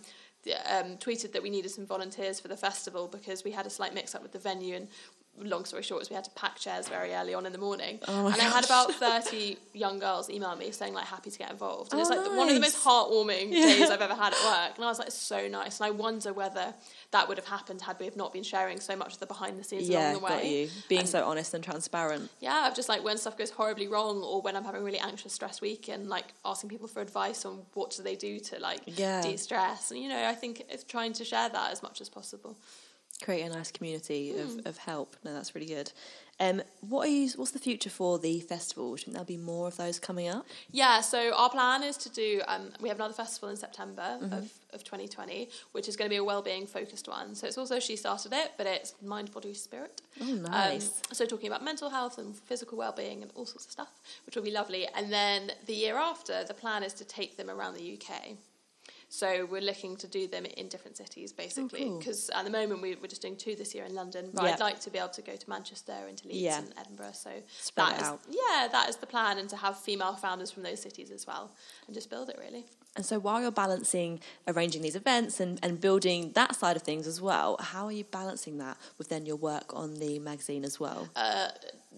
[0.77, 3.95] um, tweeted that we needed some volunteers for the festival because we had a slight
[3.95, 4.87] mix up with the venue and.
[5.43, 7.99] Long story short, is we had to pack chairs very early on in the morning,
[8.07, 11.51] Oh and I had about thirty young girls email me saying like happy to get
[11.51, 14.35] involved, and it's Oh, like the- one of the most heartwarming days I've ever had
[14.35, 14.77] at work.
[14.77, 15.81] And I was like, so nice.
[15.81, 16.75] And I wonder whether
[17.13, 19.59] that would have happened had we have not been sharing so much of the behind
[19.59, 20.31] the scenes yeah, along the way.
[20.31, 20.69] got you.
[20.91, 22.29] Being And- so honest and transparent.
[22.41, 24.99] yeah, I've just like when stuff goes horribly wrong or when I'm having a really
[24.99, 28.59] anxious, stress week and like asking people for advice on what do they do to
[28.59, 29.23] like Yeah.
[29.23, 29.91] de-stress.
[29.91, 32.59] And you know, I think it's trying to share that as much as possible.
[33.23, 34.41] Create a nice community Hmm.
[34.61, 35.17] of, of help.
[35.25, 35.93] No, that's really good.
[36.43, 37.29] Um, what are you?
[37.37, 38.97] What's the future for the festival?
[38.97, 40.47] Think there'll be more of those coming up?
[40.71, 42.41] Yeah, so our plan is to do.
[42.49, 44.33] Um, we have another festival in September Mm-hmm.
[44.33, 47.35] of, of 2020, which is going to be a well-being focused one.
[47.35, 50.01] So it's also she started it, but it's mind, body, spirit.
[50.19, 50.87] Oh, nice.
[50.89, 53.93] Um, so talking about mental health and physical well-being and all sorts of stuff,
[54.25, 54.89] which will be lovely.
[54.97, 58.37] And then the year after, the plan is to take them around the UK.
[59.13, 61.99] So we're looking to do them in different cities, basically, Oh, cool.
[61.99, 64.31] because at the moment we, we're just doing two this year in London.
[64.33, 64.53] But Yeah.
[64.53, 66.59] I'd like to be able to go to Manchester and to Leeds Yeah.
[66.59, 67.13] and Edinburgh.
[67.15, 68.21] So Spread that it is- out.
[68.29, 71.51] yeah, that is the plan, and to have female founders from those cities as well,
[71.89, 72.67] and just build it really.
[72.97, 77.07] And so, while you're balancing arranging these events and, and building that side of things
[77.09, 80.79] as well, how are you balancing that with then your work on the magazine as
[80.81, 81.09] well?
[81.17, 81.49] Uh,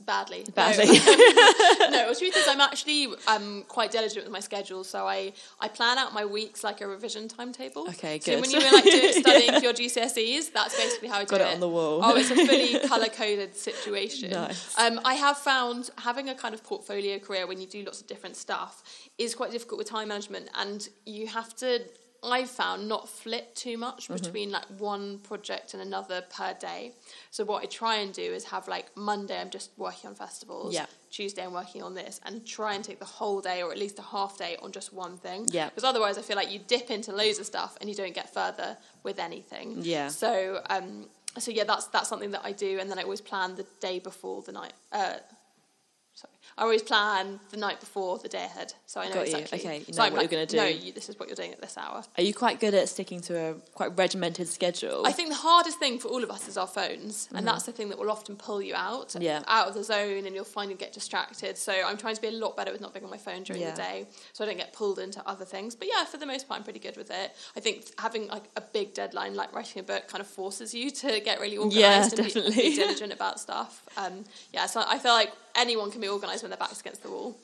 [0.06, 0.44] badly.
[0.54, 0.86] Badly.
[0.86, 0.92] No,
[1.90, 5.68] no, the truth is, I'm actually um, quite diligent with my schedule, so I, I
[5.68, 7.88] plan out my weeks like a revision timetable.
[7.90, 8.40] Okay, So good.
[8.40, 11.40] when you were like doing, studying for your GCSEs, that's basically how I do Got
[11.42, 12.00] it on the wall.
[12.02, 14.30] Oh, it's a fully color coded situation.
[14.30, 14.78] Nice.
[14.78, 18.06] Um, I have found having a kind of portfolio career when you do lots of
[18.06, 18.82] different stuff
[19.18, 21.82] is quite difficult with time management, and you have to.
[22.24, 24.14] I've found not flip too much Mm-hmm.
[24.14, 26.92] between like one project and another per day.
[27.30, 30.72] So what I try and do is have like Monday I'm just working on festivals.
[30.74, 30.86] Yeah.
[31.10, 33.98] Tuesday I'm working on this and try and take the whole day or at least
[33.98, 35.46] a half day on just one thing.
[35.50, 35.68] Yeah.
[35.68, 38.32] Because otherwise I feel like you dip into loads of stuff and you don't get
[38.32, 39.78] further with anything.
[39.82, 40.08] Yeah.
[40.08, 41.06] So um
[41.38, 43.98] so yeah that's that's something that I do and then I always plan the day
[43.98, 45.14] before the night uh.
[46.58, 49.36] I always plan the night before the day ahead, so I know Got you.
[49.38, 49.58] exactly.
[49.60, 50.76] Okay, you so know I'm what you're like, gonna do.
[50.78, 52.04] No, you, this is what you're doing at this hour.
[52.18, 55.02] Are you quite good at sticking to a quite regimented schedule?
[55.06, 57.72] I think the hardest thing for all of us is our phones, and that's the
[57.72, 59.22] thing that will often pull you out, Mm-hmm.
[59.22, 59.42] Yeah.
[59.48, 61.56] out of the zone, and you'll find you get distracted.
[61.56, 63.62] So I'm trying to be a lot better with not being on my phone during
[63.62, 63.70] Yeah.
[63.70, 65.74] the day, so I don't get pulled into other things.
[65.74, 67.32] But yeah, for the most part, I'm pretty good with it.
[67.56, 70.90] I think having like a big deadline, like writing a book, kind of forces you
[70.90, 73.82] to get really organised Yeah, and be- be diligent about stuff.
[73.96, 77.10] Um, yeah, so I feel like anyone can be organised when their back's against the
[77.10, 77.36] wall.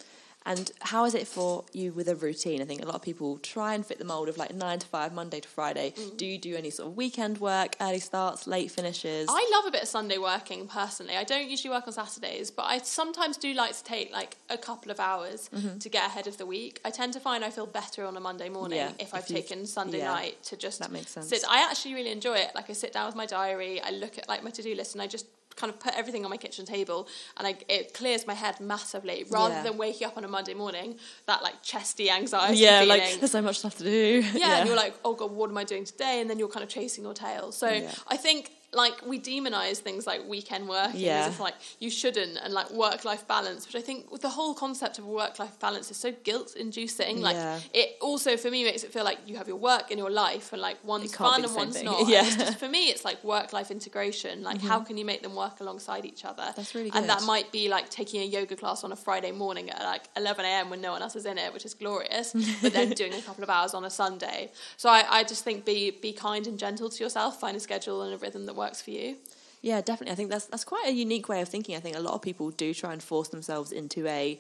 [0.47, 2.63] And how is it for you with a routine?
[2.63, 4.87] I think a lot of people try and fit the mold of like nine to
[4.87, 5.93] five, Monday to Friday.
[5.95, 6.17] Mm.
[6.17, 9.27] Do you do any sort of weekend work, early starts, late finishes?
[9.29, 11.17] I love a bit of Sunday working personally.
[11.17, 14.57] I don't usually work on Saturdays, but I sometimes do like to take like a
[14.57, 15.51] couple of hours
[15.81, 16.81] to get ahead of the week.
[16.83, 19.67] I tend to find I feel better on a Monday morning Yeah, if I've taken
[19.67, 21.29] Sunday yeah, night to just that makes sense.
[21.29, 21.43] sit.
[21.51, 22.53] I actually really enjoy it.
[22.55, 24.95] Like I sit down with my diary, I look at like my to do list,
[24.95, 25.27] and I just
[25.61, 29.19] kind of put everything on my kitchen table and I, it clears my head massively
[29.31, 29.63] rather Yeah.
[29.65, 30.89] than waking up on a Monday morning
[31.27, 33.01] that like chesty anxiety yeah, feeling.
[33.01, 34.25] like there's so much stuff to do.
[34.35, 36.21] yeah, and you're like, oh god, what am I doing today?
[36.21, 37.51] And then you're kind of chasing your tail.
[37.53, 37.91] So Yeah.
[38.07, 41.21] I think like we demonize things like weekend working Yeah.
[41.27, 44.29] as if like you shouldn't and like work life balance, which I think with the
[44.29, 47.23] whole concept of work life balance is so guilt inducing.
[47.23, 47.61] Like Yeah.
[47.73, 50.53] it also for me makes it feel like you have your work and your life
[50.53, 51.87] and like one's fun and one's thing.
[51.87, 52.07] not.
[52.15, 52.23] Yeah.
[52.25, 54.43] Just, for me it's like work life integration.
[54.43, 56.43] Like how can you make them work alongside each other?
[56.43, 56.53] Mm-hmm.
[56.57, 56.99] That's really good.
[56.99, 60.05] And that might be like taking a yoga class on a Friday morning at like
[60.17, 60.69] 11 a.m.
[60.69, 63.43] when no one else is in it, which is glorious, but then doing a couple
[63.43, 64.51] of hours on a Sunday.
[64.77, 68.03] So I, I just think be be kind and gentle to yourself, find a schedule
[68.03, 69.17] and a rhythm that works for you.
[69.63, 70.13] Yeah, definitely.
[70.13, 71.75] I think that's that's quite a unique way of thinking.
[71.77, 74.39] I think a lot of people do try and force themselves into a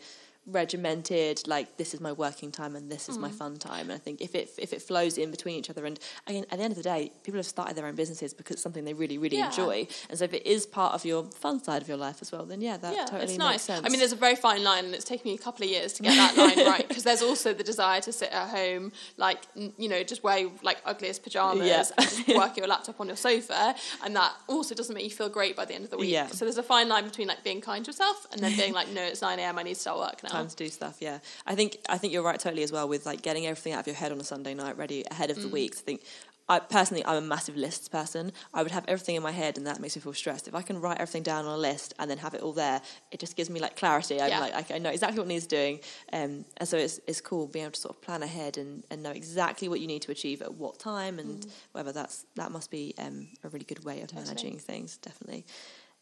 [0.50, 3.22] regimented like this is my working time and this is Mm.
[3.22, 5.84] my fun time and i think if it if it flows in between each other
[5.86, 8.54] and again at the end of the day people have started their own businesses because
[8.54, 9.46] it's something they really really Yeah.
[9.46, 12.30] enjoy and so if it is part of your fun side of your life as
[12.32, 13.62] well then yeah that yeah, totally it's makes nice.
[13.62, 15.70] sense I mean, there's a very fine line, and it's taken me a couple of
[15.70, 18.92] years to get that line right because there's also the desire to sit at home,
[19.16, 19.40] like
[19.82, 21.84] you know, just wear like ugliest pajamas Yeah.
[21.98, 23.74] and just work your laptop on your sofa,
[24.04, 26.10] and that also doesn't make you feel great by the end of the week.
[26.10, 26.26] Yeah.
[26.28, 28.88] So there's a fine line between like being kind to yourself and then being like,
[28.90, 29.58] no, it's nine a.m.
[29.58, 30.37] I need to start work now.
[30.38, 30.96] Time to do stuff.
[31.00, 33.80] Yeah, I think I think you're right totally as well with like getting everything out
[33.80, 35.42] of your head on a Sunday night ready ahead of Mm.
[35.42, 35.72] the week.
[35.76, 36.02] I think
[36.50, 38.32] I personally I'm a massive lists person.
[38.54, 40.48] I would have everything in my head and that makes me feel stressed.
[40.48, 42.80] If I can write everything down on a list and then have it all there,
[43.12, 44.18] it just gives me like clarity.
[44.18, 44.40] I'm Yeah.
[44.40, 45.80] like I I know exactly what needs doing,
[46.12, 49.02] um, and so it's it's cool being able to sort of plan ahead and, and
[49.02, 51.50] know exactly what you need to achieve at what time and Mm.
[51.72, 54.96] whether that's that must be um, a really good way of managing things.
[54.96, 55.44] Definitely.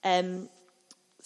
[0.04, 0.48] Um,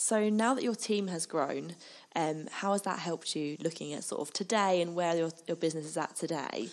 [0.01, 1.77] so now that your team has grown,
[2.17, 5.59] um, how has that helped you looking at sort of today and where your, your
[5.59, 6.71] business is at today?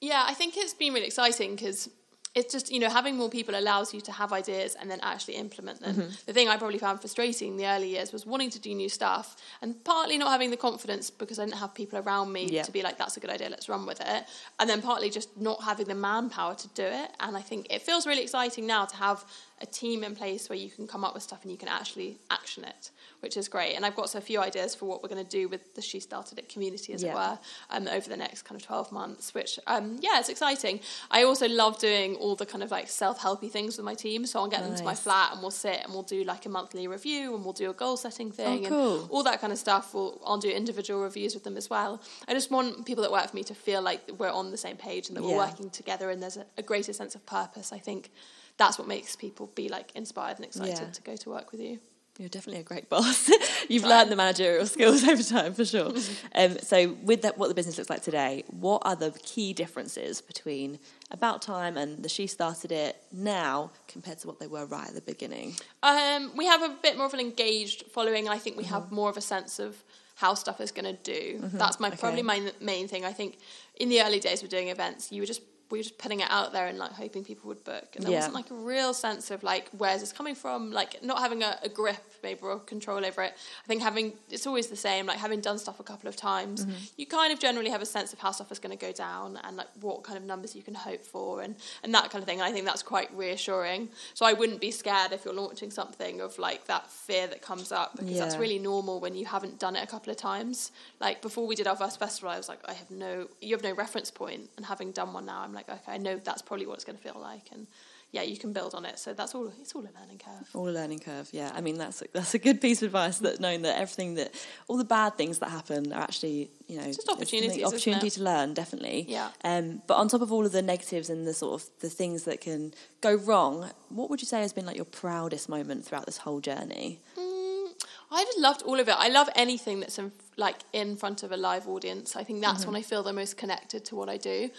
[0.00, 1.90] Yeah, I think it's been really exciting because
[2.34, 5.34] it's just, you know, having more people allows you to have ideas and then actually
[5.36, 5.94] implement them.
[5.94, 6.10] Mm-hmm.
[6.26, 8.88] The thing I probably found frustrating in the early years was wanting to do new
[8.88, 12.62] stuff and partly not having the confidence because I didn't have people around me Yeah.
[12.62, 14.24] to be like, that's a good idea, let's run with it.
[14.58, 17.10] And then partly just not having the manpower to do it.
[17.20, 19.24] And I think it feels really exciting now to have
[19.60, 22.18] a team in place where you can come up with stuff and you can actually
[22.30, 22.90] action it,
[23.24, 23.74] which is great.
[23.74, 25.80] And I've got so a few ideas for what we're going to do with the
[25.82, 27.12] She Started It community, as Yeah.
[27.12, 27.38] it were,
[27.70, 30.80] um, over the next kind of 12 months, which, um, yeah, it's exciting.
[31.10, 34.26] I also love doing all the kind of like self helpy things with my team.
[34.26, 36.50] So I'll get them to my flat and we'll sit and we'll do like a
[36.50, 39.00] monthly review and we'll do a goal setting thing Oh, cool.
[39.02, 39.94] and all that kind of stuff.
[39.94, 42.02] We'll, I'll do individual reviews with them as well.
[42.28, 44.76] I just want people that work for me to feel like we're on the same
[44.76, 47.72] page and that we're working together and there's a, a greater sense of purpose.
[47.72, 48.10] I think
[48.58, 50.90] that's what makes people be like inspired and excited Yeah.
[50.90, 51.78] to go to work with you.
[52.18, 53.28] You're definitely a great boss.
[53.68, 55.92] You've learned the managerial skills over time for sure.
[56.36, 60.20] um, so, with that, what the business looks like today, what are the key differences
[60.20, 60.78] between
[61.10, 64.94] About Time and the She Started It now compared to what they were right at
[64.94, 65.54] the beginning?
[65.82, 68.84] Um, we have a bit more of an engaged following, and I think we have
[68.84, 68.94] Mm-hmm.
[68.94, 69.82] more of a sense of
[70.14, 71.40] how stuff is going to do.
[71.54, 71.96] That's my Okay.
[71.96, 73.04] probably my main thing.
[73.04, 73.38] I think
[73.74, 76.28] in the early days we're doing events, you were just we were just putting it
[76.30, 78.18] out there and like hoping people would book, and there Yeah.
[78.18, 81.58] wasn't like a real sense of like where's this coming from, like not having a,
[81.62, 83.34] a grip maybe or control over it.
[83.64, 85.06] I think having it's always the same.
[85.06, 86.72] Like having done stuff a couple of times, Mm-hmm.
[86.96, 89.38] you kind of generally have a sense of how stuff is going to go down
[89.44, 92.26] and like what kind of numbers you can hope for and and that kind of
[92.28, 92.40] thing.
[92.40, 93.88] And I think that's quite reassuring.
[94.14, 97.70] So I wouldn't be scared if you're launching something of like that fear that comes
[97.70, 100.72] up because that's really normal when you haven't done it a couple of times.
[101.00, 103.62] Like before we did our first festival, I was like, I have no, you have
[103.62, 106.66] no reference point, and having done one now, I'm like, okay, I know that's probably
[106.66, 107.66] what it's going to feel like, and
[108.14, 108.96] yeah, you can build on it.
[109.00, 109.52] So that's all.
[109.60, 110.48] It's all a learning curve.
[110.54, 111.50] All a learning curve, yeah.
[111.52, 113.18] I mean, that's a, that's a good piece of advice.
[113.18, 114.32] That knowing that everything that
[114.68, 118.54] all the bad things that happen are actually, you know, Just opportunities, opportunity to learn,
[118.54, 119.06] definitely.
[119.08, 119.30] Yeah.
[119.42, 122.22] Um, but on top of all of the negatives and the sort of the things
[122.22, 126.06] that can go wrong, what would you say has been like your proudest moment throughout
[126.06, 127.00] this whole journey?
[127.18, 127.66] Mm,
[128.12, 128.94] I just loved all of it.
[128.96, 132.16] I love anything that's in, like in front of a live audience.
[132.16, 132.72] I think that's Mm-hmm.
[132.72, 134.50] when I feel the most connected to what I do.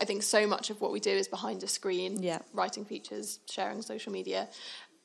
[0.00, 2.38] I think so much of what we do is behind a screen, Yeah.
[2.54, 4.48] writing features, sharing social media,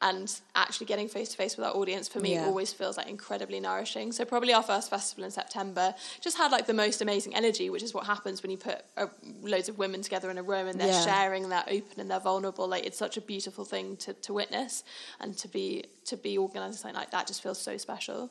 [0.02, 2.10] and actually getting face to face with our audience.
[2.10, 2.46] For me, Yeah.
[2.48, 4.12] always feels like incredibly nourishing.
[4.12, 7.84] So probably our first festival in September just had like the most amazing energy, which
[7.84, 9.08] is what happens when you put uh,
[9.42, 11.06] loads of women together in a room and they're Yeah.
[11.06, 12.68] sharing, they're open and they're vulnerable.
[12.68, 14.84] Like it's such a beautiful thing to, to witness
[15.22, 18.30] and to be to be organising something like that just feels so special.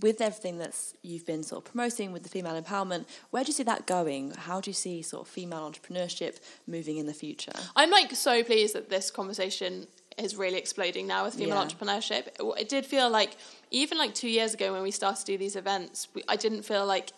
[0.00, 3.52] With everything that's you've been sort of promoting with the female empowerment, where do you
[3.52, 4.30] see that going?
[4.32, 6.38] How do you see sort of female entrepreneurship
[6.68, 7.52] moving in the future?
[7.74, 11.64] I'm like so pleased that this conversation is really exploding now with female Yeah.
[11.66, 12.26] entrepreneurship.
[12.28, 13.36] It, it did feel like
[13.70, 16.62] even like two years ago when we started to do these events, we, I didn't
[16.62, 17.12] feel like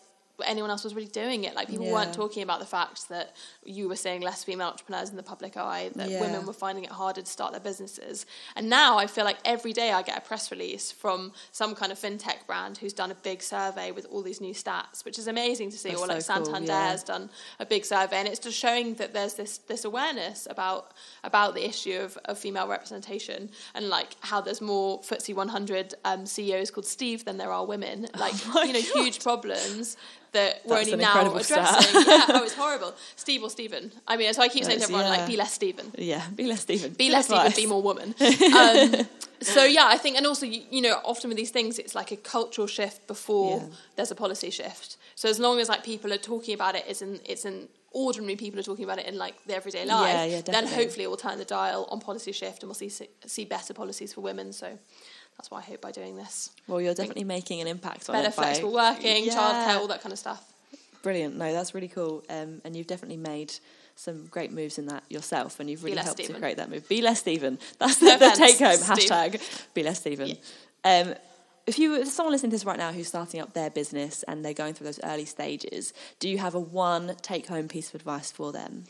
[0.46, 1.54] anyone else was really doing it.
[1.54, 1.92] Like people Yeah.
[1.92, 3.34] weren't talking about the fact that
[3.64, 6.20] you were seeing less female entrepreneurs in the public eye, that Yeah.
[6.20, 8.26] women were finding it harder to start their businesses.
[8.56, 11.92] And now I feel like every day I get a press release from some kind
[11.92, 15.26] of fintech brand who's done a big survey with all these new stats, which is
[15.26, 15.90] amazing to see.
[15.90, 16.90] That's or like so cool, Santander yeah.
[16.90, 20.92] has done a big survey, and it's just showing that there's this this awareness about
[21.24, 26.26] about the issue of, of female representation and like how there's more FTSE 100 um,
[26.26, 28.08] CEOs called Steve than there are women.
[28.18, 29.04] Like Oh you know, God.
[29.04, 29.96] huge problems
[30.32, 32.02] that we're That's only an now addressing.
[32.06, 32.94] yeah, oh, it's horrible.
[33.16, 33.90] Steve or Stephen.
[34.06, 35.10] I mean, so I keep saying to everyone, yeah.
[35.10, 35.92] like, be less Stephen.
[35.96, 36.92] Yeah, be less Stephen.
[36.92, 38.14] Be less Stephen, be more woman.
[38.60, 39.06] Um,
[39.42, 42.10] so yeah, I think, and also you, you know, often with these things, it's like
[42.12, 43.66] a cultural shift before Yeah.
[43.96, 44.96] there's a policy shift.
[45.14, 48.36] So as long as like people are talking about it, it's in it's in ordinary
[48.36, 50.14] people are talking about it in like the everyday life.
[50.14, 52.90] Yeah, yeah, then hopefully it will turn the dial on policy shift, and we'll see
[53.26, 54.52] see better policies for women.
[54.52, 54.78] So
[55.38, 56.50] that's what I hope by doing this.
[56.66, 58.34] Well, you're definitely making an impact on Better it.
[58.34, 59.34] flexible working, Yeah.
[59.34, 60.44] childcare, all that kind of stuff.
[61.02, 61.36] Brilliant.
[61.36, 62.22] No, that's really cool.
[62.28, 63.54] Um, and you've definitely made
[63.96, 66.86] some great moves in that yourself, and you've really helped to create that move.
[66.88, 67.58] Be less Stephen.
[67.78, 69.40] That's No the, the take home hashtag.
[69.74, 70.36] Be less Stephen.
[70.84, 71.14] Um,
[71.66, 74.44] if you, if someone listening to this right now who's starting up their business and
[74.44, 77.94] they're going through those early stages, do you have a one take home piece of
[77.94, 78.84] advice for them?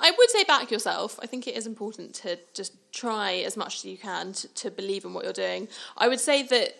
[0.00, 1.18] I would say back yourself.
[1.22, 4.70] I think it is important to just try as much as you can to, to
[4.70, 5.68] believe in what you're doing.
[5.96, 6.76] I would say that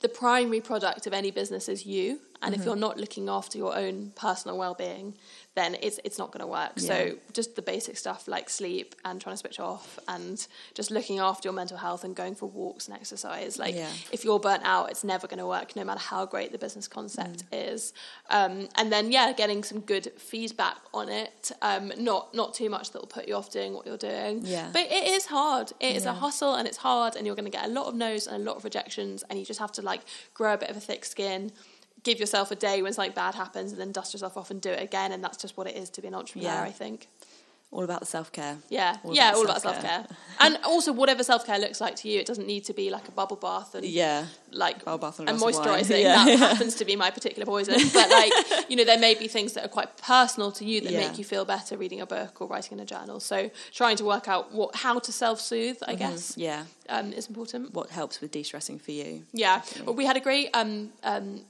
[0.00, 2.60] the primary product of any business is you, and Mm-hmm.
[2.60, 5.14] if you're not looking after your own personal well-being,
[5.54, 6.72] then it's it's not going to work.
[6.76, 6.88] Yeah.
[6.88, 11.18] So just the basic stuff like sleep and trying to switch off, and just looking
[11.18, 13.58] after your mental health and going for walks and exercise.
[13.58, 13.90] Like Yeah.
[14.10, 16.88] if you're burnt out, it's never going to work, no matter how great the business
[16.88, 17.72] concept Mm.
[17.72, 17.92] is.
[18.30, 21.52] Um, and then yeah, getting some good feedback on it.
[21.60, 24.40] Um, not not too much that will put you off doing what you're doing.
[24.44, 24.70] Yeah.
[24.72, 25.72] But it is hard.
[25.80, 26.12] It is Yeah.
[26.12, 28.42] a hustle, and it's hard, and you're going to get a lot of no's and
[28.42, 30.00] a lot of rejections, and you just have to like
[30.32, 31.52] grow a bit of a thick skin.
[32.04, 34.70] Give yourself a day when something bad happens, and then dust yourself off and do
[34.70, 35.12] it again.
[35.12, 36.48] And that's just what it is to be an entrepreneur.
[36.50, 36.62] Yeah.
[36.62, 37.08] I think.
[37.70, 38.58] All about the self care.
[38.68, 39.90] Yeah, All yeah, about all about self-care.
[39.90, 42.20] self care, and also whatever self care looks like to you.
[42.20, 44.26] It doesn't need to be like a bubble bath and Yeah.
[44.50, 45.78] like Bubble bath and and glass of wine.
[45.82, 46.02] moisturising.
[46.08, 46.22] Yeah.
[46.26, 47.76] That happens to be my particular poison.
[47.94, 48.32] But like
[48.68, 51.24] you know, there may be things that are quite personal to you that make you
[51.24, 53.20] feel better reading a book or writing in a journal.
[53.20, 56.64] So trying to work out what how to self soothe, I guess, Yeah.
[56.90, 57.72] um, is important.
[57.72, 59.24] What helps with de stressing for you?
[59.32, 61.40] Yeah, well, we had a great um, um,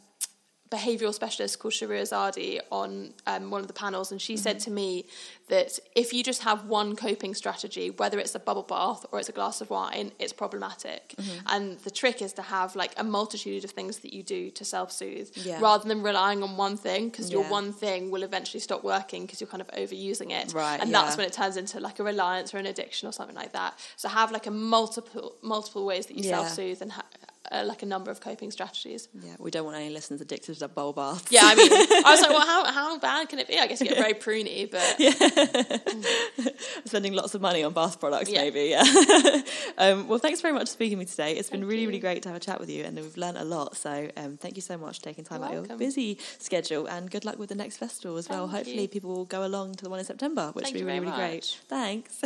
[0.76, 2.90] behavioural specialist called Shahroo Izadi on
[3.26, 5.04] um, one of the panels, and she said to me
[5.48, 5.70] that
[6.02, 9.32] if you just have one coping strategy, whether it's a bubble bath or it's a
[9.40, 11.14] glass of wine, it's problematic.
[11.54, 14.64] And the trick is to have like a multitude of things that you do to
[14.64, 15.60] self soothe, Yeah.
[15.60, 19.40] rather than relying on one thing, because your one thing will eventually stop working because
[19.40, 21.02] you're kind of overusing it, Right, and yeah.
[21.02, 23.78] that's when it turns into like a reliance or an addiction or something like that.
[23.96, 26.36] So have like a multiple multiple ways that you Yeah.
[26.36, 27.04] self soothe and ha-
[27.50, 29.08] uh, like a number of coping strategies.
[29.20, 31.30] Yeah, we don't want any listeners addicted to bowl baths.
[31.30, 33.58] Yeah, I mean, I was like, well, how how bad can it be?
[33.58, 34.80] I guess you get very pruny, but
[36.84, 38.42] spending lots of money on bath products, Yeah.
[38.42, 38.68] maybe.
[38.70, 39.42] Yeah.
[39.78, 41.32] um, well, thanks very much for speaking to me today.
[41.32, 41.88] It's been really, you.
[41.88, 43.76] really great to have a chat with you, and we've learned a lot.
[43.76, 46.86] So, um, thank you so much for taking time You're out of your busy schedule,
[46.86, 48.48] and good luck with the next festival as well.
[48.48, 48.88] Hopefully, you.
[48.88, 51.16] people will go along to the one in September, which Thank will be really, really
[51.16, 51.58] great.
[51.68, 52.22] Thanks.